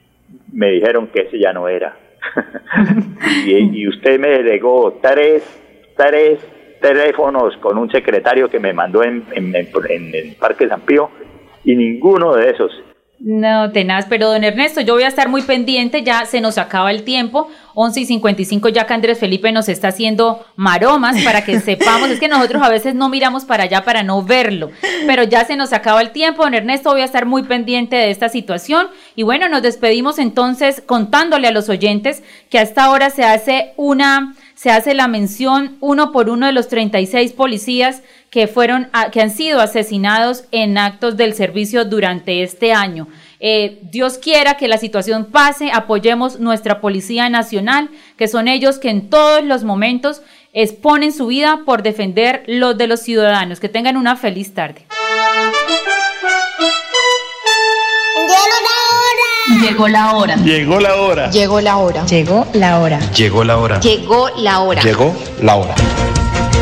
[0.53, 1.97] me dijeron que ese ya no era
[3.47, 5.43] y, usted me delegó tres,
[5.97, 6.39] tres
[6.81, 11.11] teléfonos con un secretario que me mandó en, en, en el Parque San Pío
[11.64, 12.73] y ninguno de esos
[13.25, 16.91] no, tenaz, pero don Ernesto, yo voy a estar muy pendiente, ya se nos acaba
[16.91, 21.61] el tiempo, 11 y 55 ya que Andrés Felipe nos está haciendo maromas para que
[21.61, 24.73] sepamos, es que nosotros a veces no miramos para allá para no verlo,
[25.07, 28.11] pero ya se nos acaba el tiempo, don Ernesto, voy a estar muy pendiente de
[28.11, 28.89] esta situación.
[29.14, 33.73] Y bueno, nos despedimos entonces contándole a los oyentes que a esta hora se hace
[33.77, 38.03] una, se hace la mención uno por uno de los 36 policías
[38.33, 43.07] que fueron que han sido asesinados en actos del servicio durante este año.
[43.41, 48.89] Eh, Dios quiera que la situación pase, apoyemos nuestra Policía Nacional, que son ellos que
[48.89, 50.22] en todos los momentos
[50.55, 53.61] exponen su vida por defender los de los ciudadanos.
[53.61, 54.87] Que tengan una feliz tarde.
[59.61, 60.37] Llegó la hora.
[60.37, 61.30] Llegó la hora.
[61.30, 62.07] Llegó la hora.
[62.07, 62.99] Llegó la hora.
[63.11, 63.80] Llegó la hora.
[63.80, 64.80] Llegó la hora.
[64.83, 65.74] Llegó la hora.